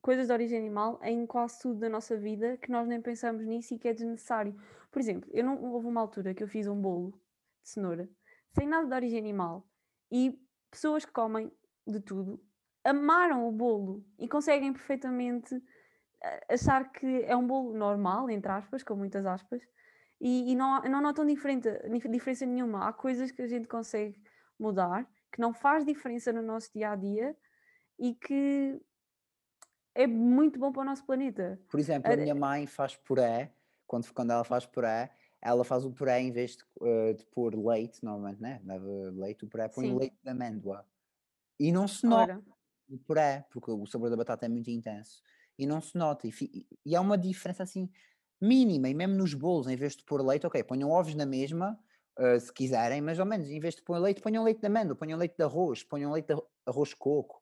coisas 0.00 0.28
de 0.28 0.32
origem 0.32 0.58
animal 0.58 0.98
em 1.02 1.26
quase 1.26 1.60
tudo 1.60 1.80
da 1.80 1.88
nossa 1.90 2.16
vida 2.16 2.56
que 2.56 2.70
nós 2.70 2.88
nem 2.88 3.02
pensamos 3.02 3.44
nisso 3.44 3.74
e 3.74 3.78
que 3.78 3.88
é 3.88 3.92
desnecessário. 3.92 4.58
Por 4.90 5.00
exemplo, 5.00 5.28
eu 5.34 5.44
não 5.44 5.62
houve 5.64 5.86
uma 5.86 6.00
altura 6.00 6.32
que 6.32 6.42
eu 6.42 6.48
fiz 6.48 6.66
um 6.66 6.80
bolo 6.80 7.10
de 7.62 7.68
cenoura 7.68 8.08
sem 8.58 8.66
nada 8.66 8.88
de 8.88 8.94
origem 8.94 9.18
animal 9.18 9.68
e 10.10 10.40
pessoas 10.70 11.04
que 11.04 11.12
comem 11.12 11.52
de 11.86 12.00
tudo 12.00 12.42
amaram 12.88 13.46
o 13.46 13.52
bolo 13.52 14.04
e 14.18 14.26
conseguem 14.26 14.72
perfeitamente 14.72 15.54
eh, 16.22 16.54
achar 16.54 16.90
que 16.90 17.22
é 17.24 17.36
um 17.36 17.46
bolo 17.46 17.76
normal, 17.76 18.30
entre 18.30 18.50
aspas, 18.50 18.82
com 18.82 18.96
muitas 18.96 19.26
aspas, 19.26 19.62
e, 20.20 20.50
e 20.50 20.54
não, 20.54 20.80
não 20.82 21.00
notam 21.00 21.26
diferente, 21.26 21.68
diferença 22.10 22.46
nenhuma. 22.46 22.88
Há 22.88 22.92
coisas 22.92 23.30
que 23.30 23.42
a 23.42 23.46
gente 23.46 23.68
consegue 23.68 24.20
mudar, 24.58 25.08
que 25.32 25.40
não 25.40 25.52
faz 25.52 25.84
diferença 25.84 26.32
no 26.32 26.42
nosso 26.42 26.72
dia 26.72 26.90
a 26.90 26.96
dia 26.96 27.36
e 27.98 28.14
que 28.14 28.80
é 29.94 30.06
muito 30.06 30.58
bom 30.58 30.72
para 30.72 30.82
o 30.82 30.84
nosso 30.84 31.04
planeta. 31.04 31.60
Por 31.70 31.78
exemplo, 31.78 32.12
a 32.12 32.16
minha 32.16 32.34
mãe 32.34 32.66
faz 32.66 32.96
puré, 32.96 33.52
quando, 33.86 34.12
quando 34.12 34.32
ela 34.32 34.44
faz 34.44 34.66
puré, 34.66 35.12
ela 35.40 35.64
faz 35.64 35.84
o 35.84 35.92
puré 35.92 36.20
em 36.20 36.32
vez 36.32 36.56
de, 36.56 36.64
uh, 36.80 37.14
de 37.14 37.24
pôr 37.26 37.54
leite, 37.54 38.02
normalmente, 38.02 38.40
né? 38.40 38.60
Leite, 39.12 39.44
o 39.44 39.48
puré 39.48 39.68
põe 39.68 39.86
Sim. 39.86 39.96
leite 39.96 40.16
de 40.22 40.30
amêndoa. 40.30 40.84
E 41.60 41.70
não 41.70 41.86
se 41.86 42.06
nota 42.06 42.32
Ora. 42.32 42.57
O 42.88 42.98
puré, 42.98 43.46
porque 43.50 43.70
o 43.70 43.86
sabor 43.86 44.10
da 44.10 44.16
batata 44.16 44.46
é 44.46 44.48
muito 44.48 44.70
intenso. 44.70 45.22
E 45.58 45.66
não 45.66 45.80
se 45.80 45.96
nota. 45.96 46.26
E, 46.26 46.66
e 46.84 46.96
há 46.96 47.00
uma 47.00 47.18
diferença 47.18 47.62
assim 47.62 47.90
mínima, 48.40 48.88
e 48.88 48.94
mesmo 48.94 49.16
nos 49.16 49.34
bolos, 49.34 49.66
em 49.66 49.76
vez 49.76 49.96
de 49.96 50.04
pôr 50.04 50.24
leite, 50.24 50.46
ok, 50.46 50.62
ponham 50.62 50.90
ovos 50.90 51.14
na 51.14 51.26
mesma, 51.26 51.78
uh, 52.18 52.40
se 52.40 52.52
quiserem, 52.52 53.00
mas 53.00 53.18
ao 53.18 53.26
menos 53.26 53.48
em 53.48 53.58
vez 53.58 53.74
de 53.74 53.82
pôr 53.82 53.98
leite, 53.98 54.20
ponham 54.20 54.44
leite 54.44 54.60
de 54.60 54.66
amêndoa, 54.66 54.94
ponham 54.96 55.18
leite 55.18 55.36
de 55.36 55.42
arroz, 55.42 55.82
ponham 55.82 56.12
leite 56.12 56.28
de 56.28 56.40
arroz 56.66 56.94
coco. 56.94 57.40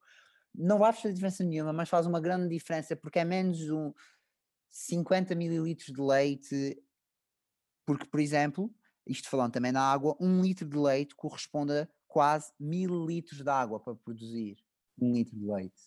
Não 0.54 0.78
vai 0.78 0.92
fazer 0.92 1.12
diferença 1.12 1.44
nenhuma, 1.44 1.72
mas 1.72 1.88
faz 1.88 2.06
uma 2.06 2.20
grande 2.20 2.48
diferença 2.48 2.96
porque 2.96 3.18
é 3.18 3.24
menos 3.24 3.70
um 3.70 3.92
50 4.70 5.34
mililitros 5.34 5.88
de 5.88 6.00
leite, 6.00 6.82
porque, 7.84 8.06
por 8.06 8.20
exemplo, 8.20 8.74
isto 9.06 9.28
falando 9.28 9.52
também 9.52 9.72
na 9.72 9.82
água, 9.82 10.16
um 10.18 10.40
litro 10.40 10.66
de 10.66 10.76
leite 10.76 11.14
corresponde 11.14 11.72
a 11.72 11.88
quase 12.08 12.52
mil 12.58 13.04
litros 13.06 13.42
de 13.42 13.50
água 13.50 13.78
para 13.78 13.94
produzir 13.94 14.56
um 15.00 15.12
litro 15.12 15.36
de 15.36 15.44
leite. 15.44 15.82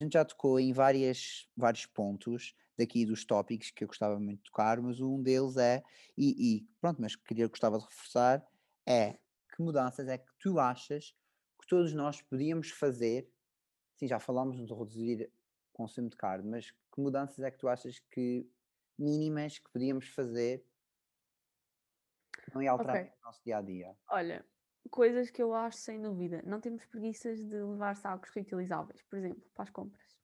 A 0.00 0.04
gente 0.04 0.12
já 0.14 0.24
tocou 0.24 0.58
em 0.58 0.72
várias, 0.72 1.48
vários 1.56 1.86
pontos 1.86 2.54
daqui 2.76 3.06
dos 3.06 3.24
tópicos 3.24 3.70
que 3.70 3.84
eu 3.84 3.88
gostava 3.88 4.18
muito 4.18 4.38
de 4.38 4.50
tocar, 4.50 4.80
mas 4.80 5.00
um 5.00 5.22
deles 5.22 5.56
é, 5.56 5.82
e, 6.16 6.56
e 6.56 6.68
pronto, 6.80 7.00
mas 7.00 7.14
queria, 7.14 7.46
gostava 7.46 7.78
de 7.78 7.84
reforçar, 7.84 8.44
é 8.86 9.12
que 9.54 9.62
mudanças 9.62 10.08
é 10.08 10.18
que 10.18 10.32
tu 10.38 10.58
achas 10.58 11.14
que 11.60 11.66
todos 11.68 11.94
nós 11.94 12.20
podíamos 12.20 12.70
fazer, 12.70 13.30
sim, 13.96 14.08
já 14.08 14.18
falámos 14.18 14.56
de 14.56 14.74
reduzir 14.74 15.30
o 15.72 15.76
consumo 15.76 16.08
de 16.08 16.16
carne, 16.16 16.48
mas 16.48 16.70
que 16.70 17.00
mudanças 17.00 17.38
é 17.38 17.50
que 17.50 17.58
tu 17.58 17.68
achas 17.68 18.00
que 18.10 18.48
mínimas 18.98 19.58
que 19.58 19.70
podíamos 19.70 20.08
fazer 20.08 20.64
não 22.52 22.62
ia 22.62 22.70
alterar 22.70 22.96
okay. 22.96 23.12
o 23.22 23.26
nosso 23.26 23.42
dia 23.44 23.58
a 23.58 23.62
dia? 23.62 23.96
Olha, 24.08 24.44
coisas 24.90 25.30
que 25.30 25.42
eu 25.42 25.54
acho 25.54 25.78
sem 25.78 26.00
dúvida. 26.00 26.42
Não 26.44 26.60
temos 26.60 26.84
preguiças 26.86 27.44
de 27.44 27.56
levar 27.56 27.96
sacos 27.96 28.30
reutilizáveis, 28.30 29.02
por 29.02 29.18
exemplo, 29.18 29.42
para 29.54 29.64
as 29.64 29.70
compras 29.70 30.14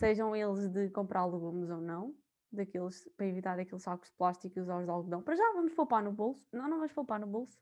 sejam 0.00 0.34
eles 0.34 0.68
de 0.68 0.88
comprar 0.88 1.26
legumes 1.26 1.68
ou 1.68 1.80
não, 1.80 2.14
daqueles, 2.50 3.08
para 3.16 3.26
evitar 3.26 3.58
aqueles 3.58 3.82
sacos 3.82 4.08
de 4.08 4.14
plástico 4.16 4.58
e 4.58 4.62
usar 4.62 4.78
os 4.78 4.84
de 4.84 4.90
algodão. 4.90 5.22
Para 5.22 5.36
já 5.36 5.52
vamos 5.52 5.74
poupar 5.74 6.02
no 6.02 6.10
bolso. 6.10 6.44
Não, 6.50 6.68
não 6.68 6.78
vamos 6.78 6.92
poupar 6.92 7.20
no 7.20 7.26
bolso, 7.26 7.58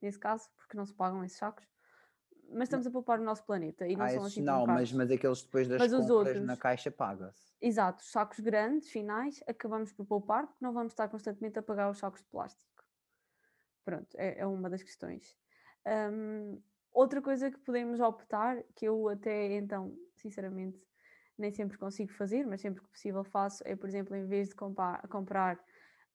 nesse 0.00 0.18
caso, 0.18 0.48
porque 0.56 0.76
não 0.76 0.84
se 0.84 0.94
pagam 0.94 1.24
esses 1.24 1.38
sacos. 1.38 1.66
Mas 2.50 2.64
estamos 2.64 2.86
a 2.86 2.90
poupar 2.90 3.20
o 3.20 3.24
nosso 3.24 3.44
planeta 3.44 3.86
e 3.86 3.94
não 3.94 4.04
ah, 4.06 4.08
são 4.08 4.24
assim 4.24 4.42
Não, 4.42 4.66
mas, 4.66 4.90
mas 4.92 5.10
aqueles 5.10 5.42
depois 5.42 5.68
das 5.68 5.78
mas 5.78 5.92
compras 5.92 6.10
outros, 6.10 6.46
na 6.46 6.56
caixa 6.56 6.90
paga-se. 6.90 7.42
Exato, 7.60 8.02
os 8.02 8.10
sacos 8.10 8.40
grandes, 8.40 8.88
finais, 8.88 9.42
acabamos 9.46 9.92
por 9.92 10.06
poupar 10.06 10.46
porque 10.46 10.64
não 10.64 10.72
vamos 10.72 10.92
estar 10.92 11.08
constantemente 11.08 11.58
a 11.58 11.62
pagar 11.62 11.90
os 11.90 11.98
sacos 11.98 12.22
de 12.22 12.26
plástico. 12.28 12.77
Pronto, 13.88 14.14
é, 14.18 14.40
é 14.40 14.46
uma 14.46 14.68
das 14.68 14.82
questões. 14.82 15.34
Um, 16.12 16.60
outra 16.92 17.22
coisa 17.22 17.50
que 17.50 17.56
podemos 17.56 18.00
optar, 18.00 18.62
que 18.76 18.84
eu 18.84 19.08
até 19.08 19.56
então, 19.56 19.96
sinceramente, 20.14 20.86
nem 21.38 21.50
sempre 21.50 21.78
consigo 21.78 22.12
fazer, 22.12 22.44
mas 22.44 22.60
sempre 22.60 22.82
que 22.82 22.90
possível 22.90 23.24
faço, 23.24 23.62
é, 23.64 23.74
por 23.74 23.88
exemplo, 23.88 24.14
em 24.14 24.26
vez 24.26 24.50
de 24.50 24.54
comprar, 24.54 25.58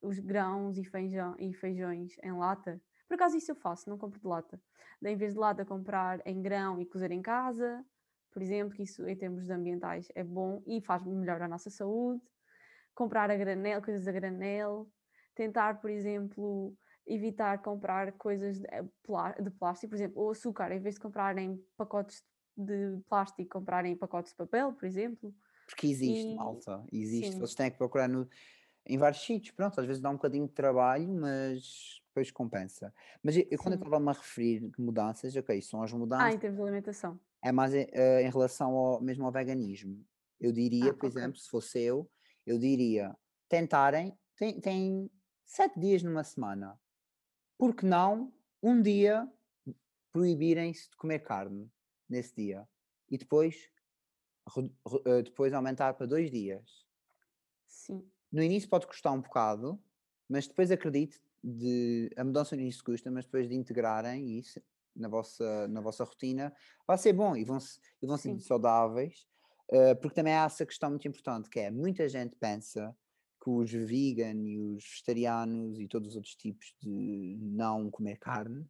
os 0.00 0.20
grãos 0.20 0.78
e, 0.78 0.84
feijão, 0.84 1.34
e 1.36 1.52
feijões 1.52 2.16
em 2.22 2.30
lata, 2.30 2.80
por 3.08 3.16
acaso 3.16 3.36
isso 3.36 3.50
eu 3.50 3.56
faço, 3.56 3.90
não 3.90 3.98
compro 3.98 4.20
de 4.20 4.26
lata. 4.28 4.62
Em 5.04 5.16
vez 5.16 5.32
de 5.32 5.40
lata, 5.40 5.64
comprar 5.64 6.24
em 6.24 6.40
grão 6.40 6.80
e 6.80 6.86
cozer 6.86 7.10
em 7.10 7.20
casa, 7.20 7.84
por 8.30 8.40
exemplo, 8.40 8.72
que 8.72 8.84
isso 8.84 9.04
em 9.08 9.16
termos 9.16 9.50
ambientais 9.50 10.06
é 10.14 10.22
bom 10.22 10.62
e 10.64 10.80
faz 10.80 11.04
melhor 11.04 11.42
a 11.42 11.48
nossa 11.48 11.70
saúde. 11.70 12.22
Comprar 12.94 13.32
a 13.32 13.36
granel, 13.36 13.82
coisas 13.82 14.06
a 14.06 14.12
granel. 14.12 14.88
Tentar, 15.34 15.80
por 15.80 15.90
exemplo, 15.90 16.78
evitar 17.06 17.62
comprar 17.62 18.12
coisas 18.12 18.58
de, 18.58 18.66
eh, 18.68 18.82
de 19.42 19.50
plástico, 19.50 19.90
por 19.90 19.96
exemplo, 19.96 20.22
o 20.22 20.30
açúcar, 20.30 20.72
em 20.72 20.80
vez 20.80 20.94
de 20.94 21.00
comprar 21.00 21.36
em 21.38 21.56
pacotes 21.76 22.22
de 22.56 22.98
plástico 23.08 23.58
comprarem 23.58 23.96
pacotes 23.96 24.30
de 24.32 24.36
papel, 24.36 24.72
por 24.72 24.84
exemplo. 24.86 25.34
Porque 25.66 25.86
existe, 25.86 26.30
e... 26.30 26.34
malta, 26.36 26.84
existe. 26.92 27.32
Sim. 27.32 27.38
Vocês 27.38 27.54
têm 27.54 27.70
que 27.70 27.78
procurar 27.78 28.08
no. 28.08 28.28
em 28.86 28.96
vários 28.98 29.22
sítios. 29.24 29.54
Pronto, 29.54 29.80
às 29.80 29.86
vezes 29.86 30.00
dá 30.00 30.10
um 30.10 30.14
bocadinho 30.14 30.46
de 30.46 30.52
trabalho, 30.54 31.08
mas 31.08 32.00
depois 32.08 32.30
compensa. 32.30 32.94
Mas 33.22 33.36
eu, 33.36 33.46
quando 33.58 33.74
eu 33.74 33.78
estava-me 33.78 34.08
a 34.08 34.12
referir 34.12 34.60
de 34.60 34.80
mudanças, 34.80 35.34
ok, 35.36 35.60
são 35.62 35.82
as 35.82 35.92
Ah, 35.92 35.98
mudanças, 35.98 36.34
em 36.34 36.38
termos 36.38 36.58
de 36.58 36.62
alimentação. 36.62 37.20
é 37.42 37.52
mais 37.52 37.74
em, 37.74 37.86
eh, 37.92 38.22
em 38.22 38.30
relação 38.30 38.74
ao, 38.76 39.00
mesmo 39.02 39.24
ao 39.26 39.32
veganismo. 39.32 40.04
Eu 40.40 40.52
diria, 40.52 40.90
Ah, 40.90 40.94
por 40.94 41.06
ok. 41.06 41.08
exemplo, 41.08 41.38
se 41.38 41.48
fosse 41.48 41.80
eu, 41.80 42.10
eu 42.46 42.58
diria 42.58 43.16
tentarem, 43.48 44.16
tem, 44.36 44.60
tem 44.60 45.10
sete 45.44 45.78
dias 45.78 46.02
numa 46.02 46.24
semana. 46.24 46.78
Por 47.58 47.74
que 47.74 47.86
não 47.86 48.32
um 48.62 48.80
dia 48.80 49.28
proibirem-se 50.12 50.90
de 50.90 50.96
comer 50.96 51.20
carne 51.20 51.70
nesse 52.08 52.34
dia? 52.34 52.68
E 53.10 53.18
depois, 53.18 53.70
eh, 55.06 55.22
depois 55.22 55.52
aumentar 55.52 55.94
para 55.94 56.06
dois 56.06 56.30
dias. 56.30 56.84
Sim. 57.66 58.08
No 58.30 58.42
início 58.42 58.68
pode 58.68 58.86
custar 58.86 59.12
um 59.12 59.20
bocado, 59.20 59.80
mas 60.28 60.46
depois 60.46 60.70
acredite, 60.70 61.20
de, 61.42 62.10
a 62.16 62.24
mudança 62.24 62.56
no 62.56 62.62
início 62.62 62.82
custa, 62.82 63.10
mas 63.10 63.26
depois 63.26 63.48
de 63.48 63.54
integrarem 63.54 64.38
isso 64.38 64.60
na 64.96 65.08
vossa, 65.08 65.68
na 65.68 65.80
vossa 65.80 66.04
rotina, 66.04 66.54
vai 66.86 66.96
ser 66.96 67.12
bom 67.12 67.36
e 67.36 67.44
vão, 67.44 67.60
se, 67.60 67.78
e 68.00 68.06
vão 68.06 68.16
ser 68.16 68.38
saudáveis, 68.40 69.26
eh, 69.70 69.94
porque 69.94 70.14
também 70.14 70.32
há 70.32 70.44
essa 70.44 70.64
questão 70.64 70.90
muito 70.90 71.06
importante, 71.06 71.50
que 71.50 71.60
é, 71.60 71.70
muita 71.70 72.08
gente 72.08 72.34
pensa 72.36 72.96
que 73.44 73.50
os 73.50 73.70
vegan 73.70 74.42
e 74.42 74.58
os 74.58 74.82
vegetarianos 74.82 75.78
e 75.78 75.86
todos 75.86 76.10
os 76.10 76.16
outros 76.16 76.34
tipos 76.34 76.74
de 76.80 77.36
não 77.42 77.90
comer 77.90 78.16
carne, 78.18 78.66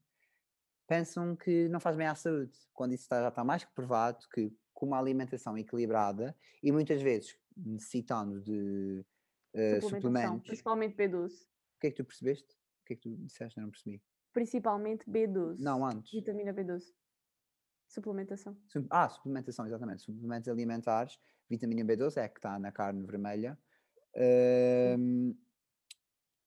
pensam 0.86 1.36
que 1.36 1.68
não 1.68 1.78
faz 1.78 1.96
bem 1.96 2.06
à 2.08 2.14
saúde, 2.16 2.52
quando 2.72 2.92
isso 2.92 3.04
está- 3.04 3.22
já 3.22 3.28
está 3.28 3.44
mais 3.44 3.64
que 3.64 3.72
provado 3.72 4.18
que 4.34 4.52
com 4.72 4.86
uma 4.86 4.98
alimentação 4.98 5.56
equilibrada 5.56 6.36
e 6.62 6.72
muitas 6.72 7.00
vezes 7.00 7.38
necessitando 7.56 8.40
de 8.42 9.04
Suplementação, 9.52 9.90
suplementos. 10.00 10.46
principalmente 10.48 10.96
B12. 10.96 11.32
O 11.76 11.80
que 11.80 11.86
é 11.86 11.90
que 11.90 11.96
tu 11.96 12.04
percebeste? 12.04 12.52
O 12.52 12.84
que 12.86 12.92
é 12.94 12.96
que 12.96 13.02
tu 13.02 13.16
disseste? 13.18 13.56
Eu 13.58 13.62
não 13.62 13.70
percebi. 13.70 14.02
Principalmente 14.32 15.08
B12. 15.08 15.60
Não, 15.60 15.86
antes. 15.86 16.10
Vitamina 16.10 16.52
B12. 16.52 16.92
Suplementação. 17.86 18.56
Sup- 18.66 18.88
Ah, 18.90 19.08
suplementação, 19.08 19.64
exatamente. 19.66 20.02
Suplementos 20.02 20.48
alimentares, 20.48 21.16
vitamina 21.48 21.84
B12 21.84 22.16
é 22.20 22.28
que 22.28 22.38
está 22.40 22.58
na 22.58 22.72
carne 22.72 23.06
vermelha. 23.06 23.56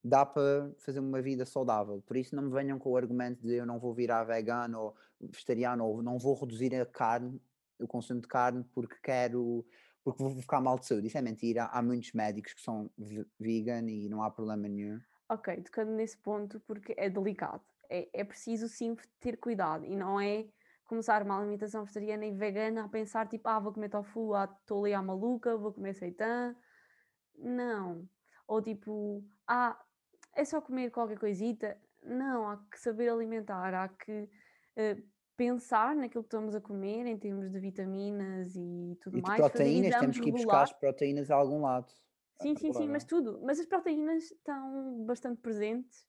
Dá 0.03 0.25
para 0.25 0.71
fazer 0.77 0.99
uma 0.99 1.21
vida 1.21 1.45
saudável. 1.45 2.01
Por 2.01 2.15
isso 2.15 2.35
não 2.35 2.43
me 2.43 2.51
venham 2.51 2.79
com 2.79 2.91
o 2.91 2.97
argumento 2.97 3.45
de 3.45 3.55
eu 3.55 3.65
não 3.65 3.77
vou 3.77 3.93
virar 3.93 4.23
vegano 4.23 4.79
ou 4.79 4.95
vegetariano 5.19 5.85
ou 5.85 6.01
não 6.01 6.17
vou 6.17 6.33
reduzir 6.33 6.73
a 6.75 6.85
carne, 6.85 7.41
o 7.79 7.87
consumo 7.87 8.21
de 8.21 8.27
carne 8.27 8.63
porque 8.73 8.95
quero, 9.03 9.65
porque 10.03 10.23
vou 10.23 10.33
ficar 10.33 10.61
mal 10.61 10.79
de 10.79 10.85
saúde. 10.85 11.07
Isso 11.07 11.17
é 11.17 11.21
mentira. 11.21 11.65
Há 11.65 11.81
muitos 11.81 12.13
médicos 12.13 12.53
que 12.53 12.61
são 12.61 12.89
ve- 12.97 13.25
vegan 13.37 13.89
e 13.89 14.07
não 14.07 14.23
há 14.23 14.31
problema 14.31 14.67
nenhum. 14.67 14.99
Ok, 15.29 15.61
tocando 15.63 15.91
nesse 15.91 16.17
ponto 16.17 16.59
porque 16.61 16.93
é 16.97 17.09
delicado. 17.09 17.61
É, 17.89 18.07
é 18.13 18.23
preciso 18.23 18.69
sim 18.69 18.95
ter 19.19 19.37
cuidado 19.37 19.85
e 19.85 19.95
não 19.95 20.19
é 20.21 20.45
começar 20.85 21.21
uma 21.21 21.37
alimentação 21.37 21.83
vegetariana 21.83 22.25
e 22.25 22.31
vegana 22.31 22.85
a 22.85 22.87
pensar 22.87 23.27
tipo, 23.27 23.47
ah, 23.49 23.59
vou 23.59 23.73
comer 23.73 23.89
tofu, 23.89 24.33
ah, 24.33 24.49
estou 24.61 24.85
ali 24.85 24.93
à 24.93 25.01
maluca, 25.01 25.57
vou 25.57 25.73
comer 25.73 25.93
seitã. 25.93 26.55
Não. 27.37 28.07
Ou 28.47 28.61
tipo, 28.61 29.23
ah, 29.47 29.79
é 30.35 30.43
só 30.45 30.61
comer 30.61 30.89
qualquer 30.91 31.19
coisita. 31.19 31.77
Não, 32.03 32.49
há 32.49 32.57
que 32.71 32.79
saber 32.79 33.09
alimentar, 33.09 33.73
há 33.73 33.89
que 33.89 34.29
eh, 34.75 34.97
pensar 35.35 35.95
naquilo 35.95 36.23
que 36.23 36.27
estamos 36.27 36.55
a 36.55 36.61
comer 36.61 37.05
em 37.05 37.17
termos 37.17 37.51
de 37.51 37.59
vitaminas 37.59 38.55
e 38.55 38.97
tudo 39.01 39.17
E 39.17 39.21
mais. 39.21 39.39
proteínas, 39.39 39.95
temos 39.99 40.19
que 40.19 40.29
ir 40.29 40.31
buscar 40.31 40.63
as 40.63 40.73
proteínas 40.73 41.29
a 41.29 41.35
algum 41.35 41.61
lado. 41.61 41.91
Sim, 42.41 42.55
sim, 42.55 42.71
sim, 42.71 42.87
mas 42.87 43.03
Agora- 43.03 43.07
tudo. 43.07 43.41
Mas 43.43 43.59
as 43.59 43.65
proteínas 43.65 44.23
estão 44.31 45.05
bastante 45.05 45.41
presentes 45.41 46.07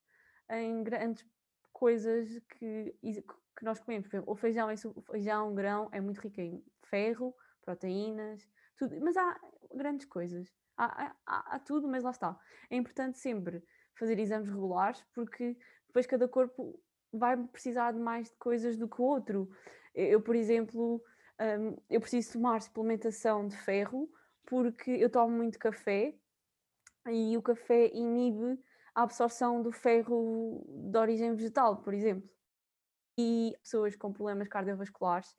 em 0.51 0.83
grandes 0.85 1.27
coisas 1.73 2.39
que, 2.59 2.95
que 3.03 3.65
nós 3.65 3.81
comemos. 3.81 4.07
Por 4.09 4.17
exemplo, 4.17 4.33
o 4.33 4.37
feijão, 4.37 4.71
é 4.71 4.75
o 4.95 5.01
feijão, 5.03 5.55
grão, 5.55 5.89
é 5.91 6.01
muito 6.01 6.21
rico 6.21 6.41
em 6.41 6.63
ferro, 6.85 7.35
proteínas, 7.63 8.47
tudo. 8.77 8.95
Mas 9.01 9.17
há 9.17 9.41
grandes 9.75 10.07
coisas. 10.07 10.55
Há, 10.79 11.13
há- 11.27 11.57
há- 11.57 11.59
tudo, 11.59 11.89
mas 11.89 12.05
lá 12.05 12.11
está. 12.13 12.39
É 12.71 12.77
importante 12.77 13.19
sempre 13.19 13.65
fazer 13.99 14.19
exames 14.21 14.49
regulares, 14.49 15.05
porque 15.13 15.57
depois 15.89 16.07
cada 16.07 16.29
corpo 16.29 16.81
vai 17.13 17.37
precisar 17.49 17.93
de 17.93 17.99
mais 17.99 18.31
coisas 18.39 18.77
do 18.79 18.89
que 18.89 19.01
o 19.03 19.05
outro. 19.05 19.51
Eu, 19.95 20.23
por 20.23 20.37
exemplo, 20.37 21.03
hum, 21.41 21.77
eu 21.91 22.01
preciso 22.01 22.35
tomar 22.35 22.63
suplementação 22.63 23.49
de 23.49 23.57
ferro 23.57 24.09
porque 24.47 24.93
eu 24.93 25.11
tomo 25.11 25.37
muito 25.37 25.59
café 25.59 26.15
e 27.11 27.37
o 27.37 27.43
café 27.43 27.89
inibe 27.95 28.63
a 28.95 29.03
absorção 29.03 29.63
do 29.63 29.73
ferro 29.73 30.65
de 30.91 30.99
origem 30.99 31.35
vegetal, 31.35 31.83
por 31.83 31.95
exemplo. 31.95 32.29
E 33.19 33.57
pessoas 33.63 33.97
com 33.97 34.13
problemas 34.13 34.49
cardiovasculares, 34.49 35.35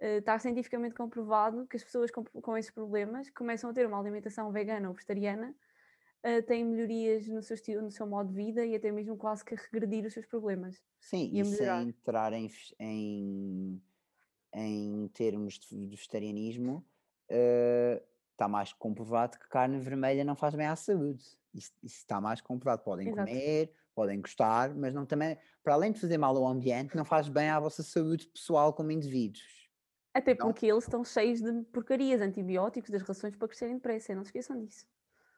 está 0.00 0.38
cientificamente 0.38 0.94
comprovado 0.94 1.66
que 1.66 1.76
as 1.76 1.84
pessoas 1.84 2.10
com, 2.10 2.24
com 2.24 2.56
esses 2.56 2.70
problemas 2.70 3.30
começam 3.30 3.70
a 3.70 3.72
ter 3.72 3.86
uma 3.86 3.98
alimentação 3.98 4.50
vegana 4.52 4.88
ou 4.88 4.94
vegetariana, 4.94 5.54
eh, 6.22 6.42
têm 6.42 6.64
melhorias 6.64 7.28
no 7.28 7.42
seu 7.42 7.54
estilo, 7.54 7.82
no 7.82 7.90
seu 7.90 8.06
modo 8.06 8.30
de 8.30 8.34
vida 8.34 8.64
e 8.64 8.74
até 8.74 8.90
mesmo 8.90 9.16
quase 9.16 9.44
que 9.44 9.54
regredir 9.54 10.06
os 10.06 10.12
seus 10.14 10.26
problemas. 10.26 10.82
Sim, 11.00 11.30
e 11.32 11.40
e 11.40 11.44
sem 11.44 11.66
entrar 11.88 12.32
em, 12.32 12.50
em, 12.78 13.82
em 14.54 15.08
termos 15.08 15.58
de 15.58 15.86
vegetarianismo, 15.86 16.84
eh, 17.28 18.02
está 18.32 18.48
mais 18.48 18.72
comprovado 18.72 19.38
que 19.38 19.48
carne 19.48 19.78
vermelha 19.78 20.24
não 20.24 20.34
faz 20.34 20.54
bem 20.54 20.66
à 20.66 20.76
saúde. 20.76 21.22
Isso, 21.52 21.72
isso 21.82 21.98
está 21.98 22.20
mais 22.20 22.40
comprovado. 22.40 22.82
Podem 22.82 23.08
Exato. 23.08 23.28
comer, 23.28 23.72
podem 23.94 24.20
gostar, 24.20 24.74
mas 24.74 24.92
não 24.94 25.06
também, 25.06 25.38
para 25.62 25.74
além 25.74 25.92
de 25.92 26.00
fazer 26.00 26.18
mal 26.18 26.36
ao 26.36 26.46
ambiente, 26.46 26.96
não 26.96 27.04
faz 27.04 27.28
bem 27.28 27.48
à 27.48 27.60
vossa 27.60 27.82
saúde 27.82 28.26
pessoal 28.28 28.72
como 28.72 28.90
indivíduos. 28.90 29.63
Até 30.14 30.34
Não? 30.38 30.46
porque 30.46 30.66
eles 30.66 30.84
estão 30.84 31.04
cheios 31.04 31.40
de 31.40 31.62
porcarias, 31.64 32.20
antibióticos, 32.20 32.90
das 32.90 33.02
rações 33.02 33.36
para 33.36 33.48
crescerem 33.48 33.74
depressa, 33.76 34.14
não 34.14 34.22
se 34.24 34.28
esqueçam 34.28 34.58
disso. 34.64 34.86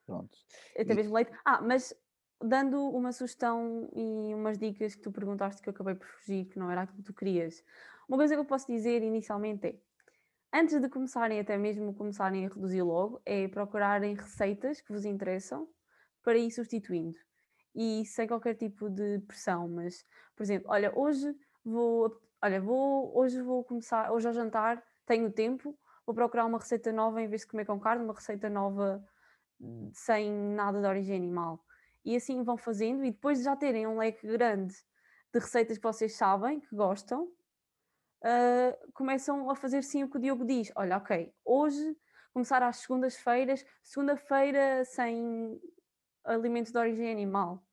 Pronto. 0.04 0.36
Até 0.78 0.92
E- 0.92 0.94
mesmo 0.94 1.14
leite. 1.14 1.32
Ah, 1.44 1.60
mas 1.62 1.94
dando 2.42 2.80
uma 2.90 3.12
sugestão 3.12 3.88
e 3.94 4.34
umas 4.34 4.58
dicas 4.58 4.94
que 4.94 5.02
tu 5.02 5.10
perguntaste 5.10 5.62
que 5.62 5.68
eu 5.68 5.72
acabei 5.72 5.94
por 5.94 6.06
fugir, 6.06 6.46
que 6.46 6.58
não 6.58 6.70
era 6.70 6.82
aquilo 6.82 6.98
que 6.98 7.04
tu 7.04 7.14
querias. 7.14 7.64
Uma 8.08 8.18
coisa 8.18 8.34
que 8.34 8.40
eu 8.40 8.44
posso 8.44 8.66
dizer 8.70 9.02
inicialmente 9.02 9.66
é, 9.66 9.80
antes 10.52 10.80
de 10.80 10.88
começarem, 10.88 11.40
até 11.40 11.56
mesmo 11.58 11.94
começarem 11.94 12.46
a 12.46 12.48
reduzir 12.48 12.82
logo, 12.82 13.20
é 13.24 13.48
procurarem 13.48 14.14
receitas 14.14 14.80
que 14.80 14.92
vos 14.92 15.04
interessam 15.04 15.68
para 16.22 16.38
ir 16.38 16.50
substituindo. 16.50 17.18
E 17.74 18.04
sem 18.06 18.26
qualquer 18.26 18.54
tipo 18.54 18.88
de 18.88 19.20
pressão, 19.20 19.68
mas, 19.68 20.04
por 20.34 20.42
exemplo, 20.42 20.70
olha, 20.70 20.92
hoje 20.98 21.34
vou, 21.64 22.20
olha, 22.46 22.60
vou, 22.60 23.16
hoje 23.16 23.42
vou 23.42 23.64
começar, 23.64 24.12
hoje 24.12 24.28
ao 24.28 24.32
jantar, 24.32 24.82
tenho 25.04 25.30
tempo, 25.32 25.76
vou 26.06 26.14
procurar 26.14 26.46
uma 26.46 26.58
receita 26.58 26.92
nova 26.92 27.20
em 27.20 27.28
vez 27.28 27.40
de 27.42 27.48
comer 27.48 27.64
com 27.64 27.78
carne, 27.78 28.04
uma 28.04 28.14
receita 28.14 28.48
nova 28.48 29.04
hum, 29.60 29.90
sem 29.92 30.30
nada 30.30 30.80
de 30.80 30.86
origem 30.86 31.16
animal. 31.16 31.64
E 32.04 32.14
assim 32.14 32.42
vão 32.44 32.56
fazendo, 32.56 33.04
e 33.04 33.10
depois 33.10 33.38
de 33.38 33.44
já 33.44 33.56
terem 33.56 33.86
um 33.86 33.98
leque 33.98 34.24
grande 34.24 34.74
de 35.34 35.40
receitas 35.40 35.76
que 35.76 35.82
vocês 35.82 36.16
sabem, 36.16 36.60
que 36.60 36.74
gostam, 36.74 37.28
ah, 38.22 38.78
começam 38.94 39.50
a 39.50 39.56
fazer 39.56 39.82
sim 39.82 40.04
o 40.04 40.08
que 40.08 40.16
o 40.16 40.20
Diogo 40.20 40.44
diz. 40.44 40.70
Olha, 40.76 40.98
ok, 40.98 41.34
hoje 41.44 41.96
começar 42.32 42.62
às 42.62 42.76
segundas-feiras, 42.76 43.64
segunda-feira 43.82 44.84
sem 44.84 45.60
alimentos 46.24 46.70
de 46.70 46.78
origem 46.78 47.10
animal. 47.10 47.65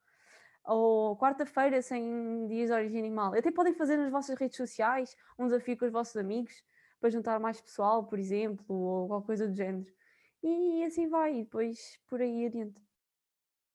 Ou 0.66 1.18
quarta-feira 1.18 1.82
sem 1.82 2.48
dias 2.48 2.70
de 2.70 2.74
origem 2.76 3.00
animal. 3.00 3.34
Até 3.34 3.52
podem 3.52 3.74
fazer 3.74 3.98
nas 3.98 4.12
vossas 4.12 4.38
redes 4.38 4.58
sociais 4.58 5.16
um 5.38 5.46
desafio 5.46 5.78
com 5.78 5.86
os 5.86 5.92
vossos 5.92 6.16
amigos 6.18 6.64
para 7.00 7.10
juntar 7.10 7.40
mais 7.40 7.60
pessoal, 7.62 8.06
por 8.08 8.18
exemplo, 8.20 8.76
ou 8.76 9.08
qualquer 9.08 9.26
coisa 9.28 9.48
do 9.48 9.56
género. 9.56 9.94
E 10.42 10.84
assim 10.84 11.08
vai, 11.10 11.40
e 11.40 11.44
depois 11.44 12.00
por 12.08 12.22
aí 12.22 12.46
adiante. 12.46 12.82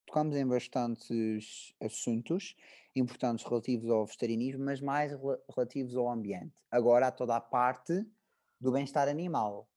Tocamos 0.07 0.37
em 0.37 0.45
bastantes 0.47 1.73
assuntos 1.81 2.57
importantes 2.97 3.45
relativos 3.45 3.89
ao 3.91 4.05
vegetarianismo, 4.07 4.65
mas 4.65 4.81
mais 4.81 5.13
rela- 5.13 5.41
relativos 5.55 5.95
ao 5.97 6.09
ambiente. 6.11 6.55
Agora 6.71 7.07
há 7.09 7.13
toda 7.13 7.37
a 7.37 7.41
parte 7.41 8.05
do 8.61 8.73
bem-estar 8.73 9.09
animal. 9.09 9.71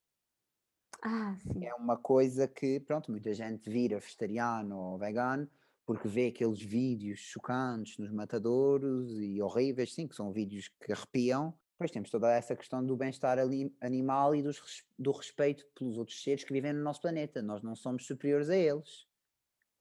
Ah, 1.04 1.36
sim. 1.40 1.70
É 1.70 1.74
uma 1.76 1.98
coisa 1.98 2.48
que, 2.48 2.80
pronto, 2.80 3.10
muita 3.12 3.34
gente 3.34 3.70
vira 3.70 4.00
vegetariano 4.00 4.78
ou 4.78 4.98
vegano 4.98 5.50
porque 5.86 6.08
vê 6.08 6.28
aqueles 6.28 6.62
vídeos 6.62 7.20
chocantes 7.20 7.98
nos 7.98 8.12
matadouros 8.12 9.12
e 9.20 9.42
horríveis, 9.42 9.94
sim, 9.94 10.08
que 10.08 10.16
são 10.16 10.32
vídeos 10.32 10.70
que 10.80 10.92
arrepiam. 10.92 11.54
Depois 11.74 11.92
temos 11.92 12.12
toda 12.12 12.32
essa 12.32 12.56
questão 12.56 12.86
do 12.86 12.96
bem-estar 12.96 13.38
animal 13.82 14.36
e 14.36 14.44
dos 14.44 14.84
do 14.98 15.12
respeito 15.12 15.66
pelos 15.76 15.98
outros 15.98 16.22
seres 16.22 16.44
que 16.44 16.54
vivem 16.54 16.74
no 16.74 16.84
nosso 16.84 17.02
planeta. 17.02 17.42
Nós 17.42 17.64
não 17.64 17.76
somos 17.76 18.06
superiores 18.06 18.50
a 18.50 18.56
eles. 18.56 19.02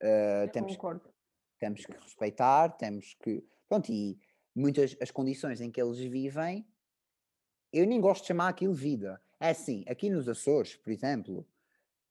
Uh, 0.01 0.45
Eu 0.45 0.51
temos, 0.51 0.75
concordo. 0.75 1.13
temos 1.59 1.85
que 1.85 1.91
respeitar, 1.93 2.69
temos 2.69 3.15
que. 3.21 3.43
Pronto, 3.69 3.91
e 3.91 4.19
muitas 4.55 4.97
as 4.99 5.11
condições 5.11 5.61
em 5.61 5.69
que 5.69 5.79
eles 5.79 5.99
vivem, 5.99 6.65
eu 7.71 7.85
nem 7.85 8.01
gosto 8.01 8.23
de 8.23 8.29
chamar 8.29 8.49
aquilo 8.49 8.73
vida. 8.73 9.21
É 9.39 9.51
assim, 9.51 9.83
aqui 9.87 10.09
nos 10.09 10.27
Açores, 10.27 10.75
por 10.75 10.91
exemplo, 10.91 11.47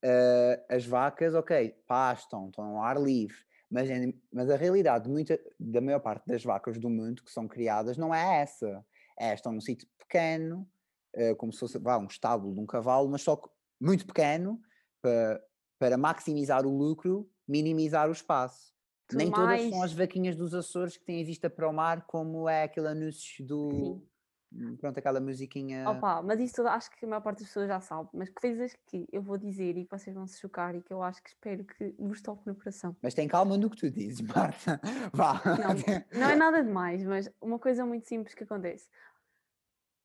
uh, 0.05 0.65
as 0.69 0.87
vacas, 0.87 1.35
ok, 1.35 1.71
pastam, 1.87 2.49
estão 2.49 2.65
ao 2.77 2.83
ar 2.83 3.01
livre, 3.01 3.37
mas, 3.71 3.89
mas 4.33 4.51
a 4.51 4.57
realidade 4.57 5.05
de 5.05 5.11
muita, 5.11 5.41
da 5.59 5.81
maior 5.81 6.01
parte 6.01 6.27
das 6.27 6.43
vacas 6.43 6.79
do 6.79 6.91
mundo 6.91 7.23
que 7.23 7.31
são 7.31 7.47
criadas 7.47 7.97
não 7.97 8.15
é 8.15 8.43
essa. 8.43 8.85
É, 9.19 9.33
estão 9.33 9.53
num 9.53 9.61
sítio 9.61 9.87
pequeno, 9.99 10.69
uh, 11.17 11.37
como 11.37 11.53
se 11.53 11.61
fosse 11.61 11.79
vá, 11.79 11.99
um 11.99 12.07
estábulo 12.07 12.55
de 12.55 12.61
um 12.61 12.67
cavalo, 12.67 13.09
mas 13.09 13.23
só 13.23 13.41
muito 13.81 14.07
pequeno, 14.07 14.61
para, 15.01 15.45
para 15.79 15.97
maximizar 15.97 16.67
o 16.67 16.77
lucro, 16.77 17.31
minimizar 17.47 18.09
o 18.09 18.13
espaço. 18.13 18.75
Nem 19.13 19.31
todas 19.31 19.69
são 19.69 19.83
as 19.83 19.93
vaquinhas 19.93 20.37
dos 20.37 20.55
Açores 20.55 20.97
que 20.97 21.05
têm 21.05 21.25
vista 21.25 21.51
para 21.51 21.69
o 21.69 21.73
mar, 21.73 22.07
como 22.07 22.49
é 22.49 22.65
aquele 22.65 22.89
anúncio 22.89 23.45
do. 23.45 23.71
Sim. 23.71 24.10
Pronto, 24.79 24.99
aquela 24.99 25.21
musiquinha. 25.21 25.89
Opa, 25.89 26.21
mas 26.23 26.41
isso 26.41 26.67
acho 26.67 26.91
que 26.91 27.05
a 27.05 27.09
maior 27.09 27.21
parte 27.21 27.39
das 27.39 27.49
pessoas 27.49 27.69
já 27.69 27.81
sabe. 27.81 28.09
Mas 28.13 28.29
coisas 28.31 28.77
que 28.87 29.07
eu 29.13 29.23
vou 29.23 29.39
dizer 29.39 29.77
e 29.77 29.85
que 29.85 29.91
vocês 29.91 30.15
vão 30.15 30.27
se 30.27 30.41
chocar 30.41 30.75
e 30.75 30.83
que 30.83 30.93
eu 30.93 31.03
acho 31.03 31.23
que 31.23 31.31
espero 31.31 31.65
que 31.65 31.95
vos 31.99 32.21
toque 32.21 32.47
no 32.47 32.55
coração. 32.57 32.97
Mas 33.01 33.15
tem 33.15 33.29
calma 33.29 33.57
no 33.57 33.71
que 33.71 33.77
tu 33.77 33.91
dizes, 33.91 34.21
Marta. 34.27 34.81
Vá. 35.13 35.41
Não, 36.13 36.21
não 36.21 36.31
é 36.31 36.37
nada 36.37 36.65
demais, 36.65 37.05
mas 37.05 37.31
uma 37.41 37.59
coisa 37.59 37.87
muito 37.87 38.09
simples 38.09 38.35
que 38.35 38.43
acontece: 38.43 38.89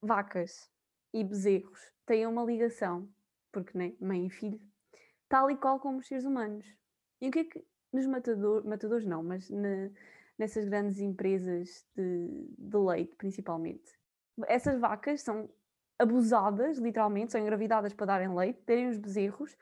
vacas 0.02 0.70
e 1.12 1.24
bezerros 1.24 1.80
têm 2.06 2.28
uma 2.28 2.44
ligação, 2.44 3.10
porque 3.52 3.76
né, 3.76 3.94
mãe 4.00 4.28
e 4.28 4.30
filho, 4.30 4.62
tal 5.28 5.50
e 5.50 5.58
qual 5.58 5.80
como 5.80 5.98
os 5.98 6.08
seres 6.08 6.24
humanos. 6.24 6.66
E 7.20 7.30
o 7.30 7.32
que 7.32 7.40
é 7.40 7.44
que 7.46 7.66
nos 7.92 8.06
matador, 8.06 8.64
matadores 8.64 9.06
não, 9.06 9.24
mas 9.24 9.50
na, 9.50 9.90
nessas 10.38 10.66
grandes 10.66 11.00
empresas 11.00 11.84
de, 11.96 12.48
de 12.58 12.78
leite, 12.78 13.16
principalmente. 13.16 14.05
Essas 14.48 14.80
vacas 14.80 15.22
são 15.22 15.50
abusadas, 15.98 16.78
literalmente, 16.78 17.32
são 17.32 17.42
engravidadas 17.42 17.94
para 17.94 18.06
darem 18.06 18.36
leite, 18.36 18.62
terem 18.64 18.90
os 18.90 18.98
bezerros, 18.98 19.58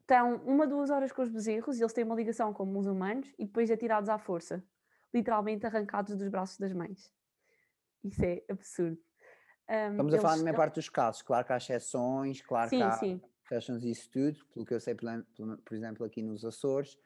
estão 0.00 0.36
uma, 0.36 0.66
duas 0.66 0.88
horas 0.88 1.12
com 1.12 1.20
os 1.20 1.28
bezerros 1.28 1.78
e 1.78 1.82
eles 1.82 1.92
têm 1.92 2.04
uma 2.04 2.14
ligação 2.14 2.52
como 2.52 2.78
os 2.78 2.86
humanos 2.86 3.30
e 3.38 3.44
depois 3.44 3.70
atirados 3.70 4.08
à 4.08 4.18
força, 4.18 4.64
literalmente 5.12 5.66
arrancados 5.66 6.16
dos 6.16 6.28
braços 6.28 6.58
das 6.58 6.72
mães. 6.72 7.12
Isso 8.02 8.24
é 8.24 8.42
absurdo. 8.48 8.98
Um, 9.68 9.90
Estamos 9.90 10.14
a 10.14 10.20
falar 10.20 10.36
na 10.38 10.44
maior 10.44 10.56
parte 10.56 10.76
dos 10.76 10.88
casos, 10.88 11.20
claro 11.20 11.46
que 11.46 11.52
há 11.52 11.58
exceções, 11.58 12.40
claro 12.40 12.70
sim, 12.70 12.78
que 12.78 12.82
há 12.82 12.92
sim. 12.92 13.20
exceções 13.44 13.84
isso 13.84 14.10
tudo, 14.10 14.38
pelo 14.54 14.64
que 14.64 14.72
eu 14.72 14.80
sei, 14.80 14.94
por 14.94 15.74
exemplo, 15.74 16.06
aqui 16.06 16.22
nos 16.22 16.42
Açores, 16.42 16.96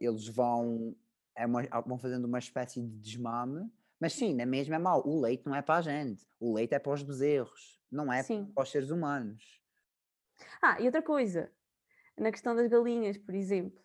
eles 0.00 0.26
vão, 0.26 0.96
é 1.36 1.46
uma, 1.46 1.62
vão 1.86 1.96
fazendo 1.96 2.24
uma 2.24 2.40
espécie 2.40 2.82
de 2.82 2.98
desmame, 2.98 3.70
mas 4.00 4.14
sim, 4.14 4.34
na 4.34 4.46
mesma 4.46 4.76
é 4.76 4.78
mau. 4.78 5.06
O 5.06 5.20
leite 5.20 5.44
não 5.46 5.54
é 5.54 5.60
para 5.60 5.76
a 5.76 5.82
gente, 5.82 6.26
o 6.40 6.54
leite 6.54 6.74
é 6.74 6.78
para 6.78 6.92
os 6.92 7.02
bezerros, 7.02 7.80
não 7.92 8.12
é 8.12 8.22
sim. 8.22 8.50
para 8.54 8.62
os 8.62 8.70
seres 8.70 8.90
humanos. 8.90 9.60
Ah, 10.62 10.80
e 10.80 10.86
outra 10.86 11.02
coisa, 11.02 11.52
na 12.16 12.30
questão 12.30 12.56
das 12.56 12.68
galinhas, 12.68 13.18
por 13.18 13.34
exemplo, 13.34 13.78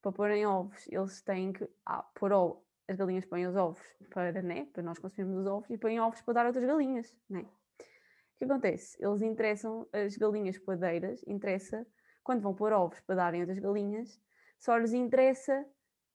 para 0.00 0.12
porem 0.12 0.46
ovos, 0.46 0.86
eles 0.88 1.20
têm 1.22 1.52
que 1.52 1.68
ah, 1.84 2.02
pôr 2.14 2.32
ovo. 2.32 2.64
As 2.88 2.96
galinhas 2.96 3.24
põem 3.24 3.46
os 3.46 3.54
ovos 3.54 3.80
para, 4.08 4.42
né, 4.42 4.66
para 4.72 4.82
nós 4.82 4.98
consumirmos 4.98 5.42
os 5.42 5.46
ovos 5.46 5.70
e 5.70 5.78
põem 5.78 6.00
ovos 6.00 6.20
para 6.22 6.34
dar 6.34 6.44
a 6.44 6.48
outras 6.48 6.64
galinhas, 6.64 7.14
né? 7.28 7.42
O 7.42 8.38
que 8.38 8.44
acontece? 8.44 8.96
Eles 8.98 9.22
interessam, 9.22 9.86
as 9.92 10.16
galinhas 10.16 10.58
poedeiras, 10.58 11.22
interessa, 11.26 11.86
quando 12.24 12.40
vão 12.40 12.54
pôr 12.54 12.72
ovos 12.72 12.98
para 13.02 13.14
darem 13.14 13.42
outras 13.42 13.58
galinhas, 13.58 14.20
só 14.58 14.76
lhes 14.76 14.92
interessa 14.92 15.64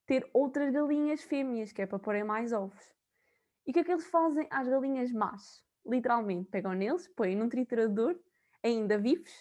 ter 0.05 0.29
outras 0.33 0.71
galinhas 0.71 1.23
fêmeas, 1.23 1.71
que 1.71 1.81
é 1.81 1.85
para 1.85 1.99
porem 1.99 2.23
mais 2.23 2.53
ovos. 2.53 2.93
E 3.65 3.71
o 3.71 3.73
que 3.73 3.79
é 3.79 3.83
que 3.83 3.91
eles 3.91 4.05
fazem 4.07 4.47
às 4.51 4.67
galinhas 4.67 5.11
más? 5.11 5.63
Literalmente, 5.85 6.49
pegam 6.49 6.73
neles, 6.73 7.07
põem 7.09 7.35
num 7.35 7.49
triturador, 7.49 8.19
ainda 8.63 8.97
vivos, 8.97 9.31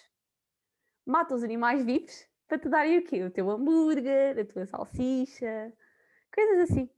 matam 1.05 1.37
os 1.37 1.43
animais 1.43 1.83
vivos 1.83 2.27
para 2.47 2.59
te 2.59 2.69
darem 2.69 2.99
o 2.99 3.03
quê? 3.03 3.23
O 3.23 3.31
teu 3.31 3.49
hambúrguer, 3.49 4.39
a 4.39 4.45
tua 4.45 4.65
salsicha, 4.65 5.73
coisas 6.33 6.69
assim. 6.69 6.89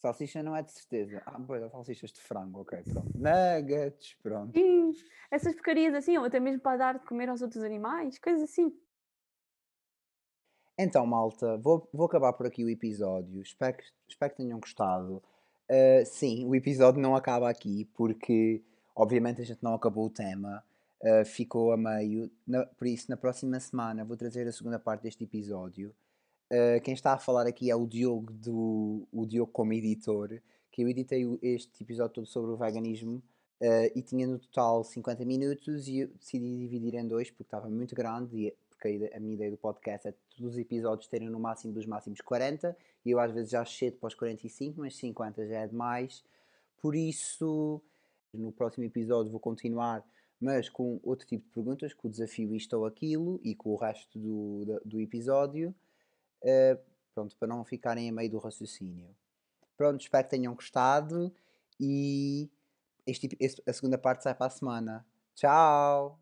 Salsicha 0.00 0.42
não 0.42 0.56
é 0.56 0.62
de 0.62 0.72
certeza. 0.72 1.22
Ah, 1.24 1.38
pois, 1.46 1.70
salsichas 1.70 2.12
de 2.12 2.20
frango, 2.20 2.62
ok, 2.62 2.82
pronto. 2.82 3.12
Nuggets, 3.16 4.14
pronto. 4.20 4.52
Sim, 4.52 4.92
essas 5.30 5.54
porcarias 5.54 5.94
assim, 5.94 6.18
ou 6.18 6.24
até 6.24 6.40
mesmo 6.40 6.60
para 6.60 6.76
dar 6.76 6.98
de 6.98 7.06
comer 7.06 7.28
aos 7.28 7.40
outros 7.40 7.62
animais, 7.62 8.18
coisas 8.18 8.42
assim. 8.42 8.76
Então, 10.78 11.06
malta, 11.06 11.58
vou, 11.58 11.86
vou 11.92 12.06
acabar 12.06 12.32
por 12.32 12.46
aqui 12.46 12.64
o 12.64 12.70
episódio. 12.70 13.42
Espero 13.42 13.76
que, 13.76 13.84
espero 14.08 14.30
que 14.30 14.38
tenham 14.38 14.58
gostado. 14.58 15.22
Uh, 15.70 16.04
sim, 16.04 16.46
o 16.46 16.54
episódio 16.54 17.00
não 17.00 17.14
acaba 17.14 17.48
aqui, 17.48 17.84
porque 17.94 18.62
obviamente 18.96 19.40
a 19.40 19.44
gente 19.44 19.62
não 19.62 19.74
acabou 19.74 20.06
o 20.06 20.10
tema, 20.10 20.64
uh, 21.02 21.24
ficou 21.24 21.72
a 21.72 21.76
meio. 21.76 22.30
Na, 22.46 22.64
por 22.66 22.86
isso, 22.86 23.10
na 23.10 23.16
próxima 23.16 23.60
semana 23.60 24.04
vou 24.04 24.16
trazer 24.16 24.46
a 24.48 24.52
segunda 24.52 24.78
parte 24.78 25.02
deste 25.02 25.24
episódio. 25.24 25.94
Uh, 26.50 26.80
quem 26.82 26.94
está 26.94 27.14
a 27.14 27.18
falar 27.18 27.46
aqui 27.46 27.70
é 27.70 27.76
o 27.76 27.86
Diogo, 27.86 28.32
do, 28.32 29.06
o 29.12 29.26
Diogo 29.26 29.52
como 29.52 29.72
editor, 29.74 30.40
que 30.70 30.82
eu 30.82 30.88
editei 30.88 31.26
este 31.42 31.82
episódio 31.82 32.14
todo 32.14 32.26
sobre 32.26 32.50
o 32.50 32.56
veganismo. 32.56 33.22
e 33.94 34.02
tinha 34.02 34.26
no 34.26 34.38
total 34.38 34.82
50 34.82 35.24
minutos 35.24 35.86
e 35.86 36.00
eu 36.00 36.08
decidi 36.08 36.58
dividir 36.58 36.94
em 36.94 37.06
dois 37.06 37.30
porque 37.30 37.44
estava 37.44 37.68
muito 37.70 37.94
grande 37.94 38.36
e 38.36 38.54
porque 38.82 39.10
a, 39.14 39.20
minha 39.20 39.34
ideia 39.34 39.50
do 39.50 39.56
podcast 39.56 40.08
é 40.08 40.14
todos 40.36 40.54
os 40.54 40.58
episódios 40.58 41.06
terem 41.06 41.28
no 41.28 41.38
máximo 41.38 41.72
dos 41.72 41.86
máximos 41.86 42.20
40 42.20 42.76
e 43.04 43.10
eu 43.12 43.20
às 43.20 43.30
vezes 43.30 43.50
já 43.50 43.64
cedo 43.64 43.96
para 43.98 44.08
os 44.08 44.14
45, 44.14 44.80
mas 44.80 44.96
50 44.96 45.46
já 45.46 45.60
é 45.60 45.68
demais. 45.68 46.24
Por 46.80 46.96
isso, 46.96 47.80
no 48.34 48.50
próximo 48.50 48.84
episódio 48.84 49.30
vou 49.30 49.38
continuar, 49.38 50.04
mas 50.40 50.68
com 50.68 50.98
outro 51.04 51.26
tipo 51.26 51.46
de 51.46 51.52
perguntas, 51.52 51.94
com 51.94 52.08
o 52.08 52.10
desafio 52.10 52.54
isto 52.54 52.76
ou 52.76 52.84
aquilo 52.84 53.40
e 53.44 53.54
com 53.54 53.70
o 53.70 53.76
resto 53.76 54.18
do, 54.18 54.80
do, 54.84 55.00
episódio. 55.00 55.72
Uh, 56.42 56.78
pronto, 57.14 57.36
para 57.36 57.46
não 57.46 57.64
ficarem 57.64 58.08
a 58.08 58.12
meio 58.12 58.30
do 58.30 58.38
raciocínio. 58.38 59.14
Pronto, 59.76 60.00
espero 60.00 60.24
que 60.24 60.30
tenham 60.30 60.54
gostado 60.54 61.32
e 61.78 62.50
este, 63.06 63.36
este, 63.38 63.62
a 63.64 63.72
segunda 63.72 63.96
parte 63.96 64.24
sai 64.24 64.34
para 64.34 64.46
a 64.46 64.50
semana. 64.50 65.06
Tchau! 65.36 66.21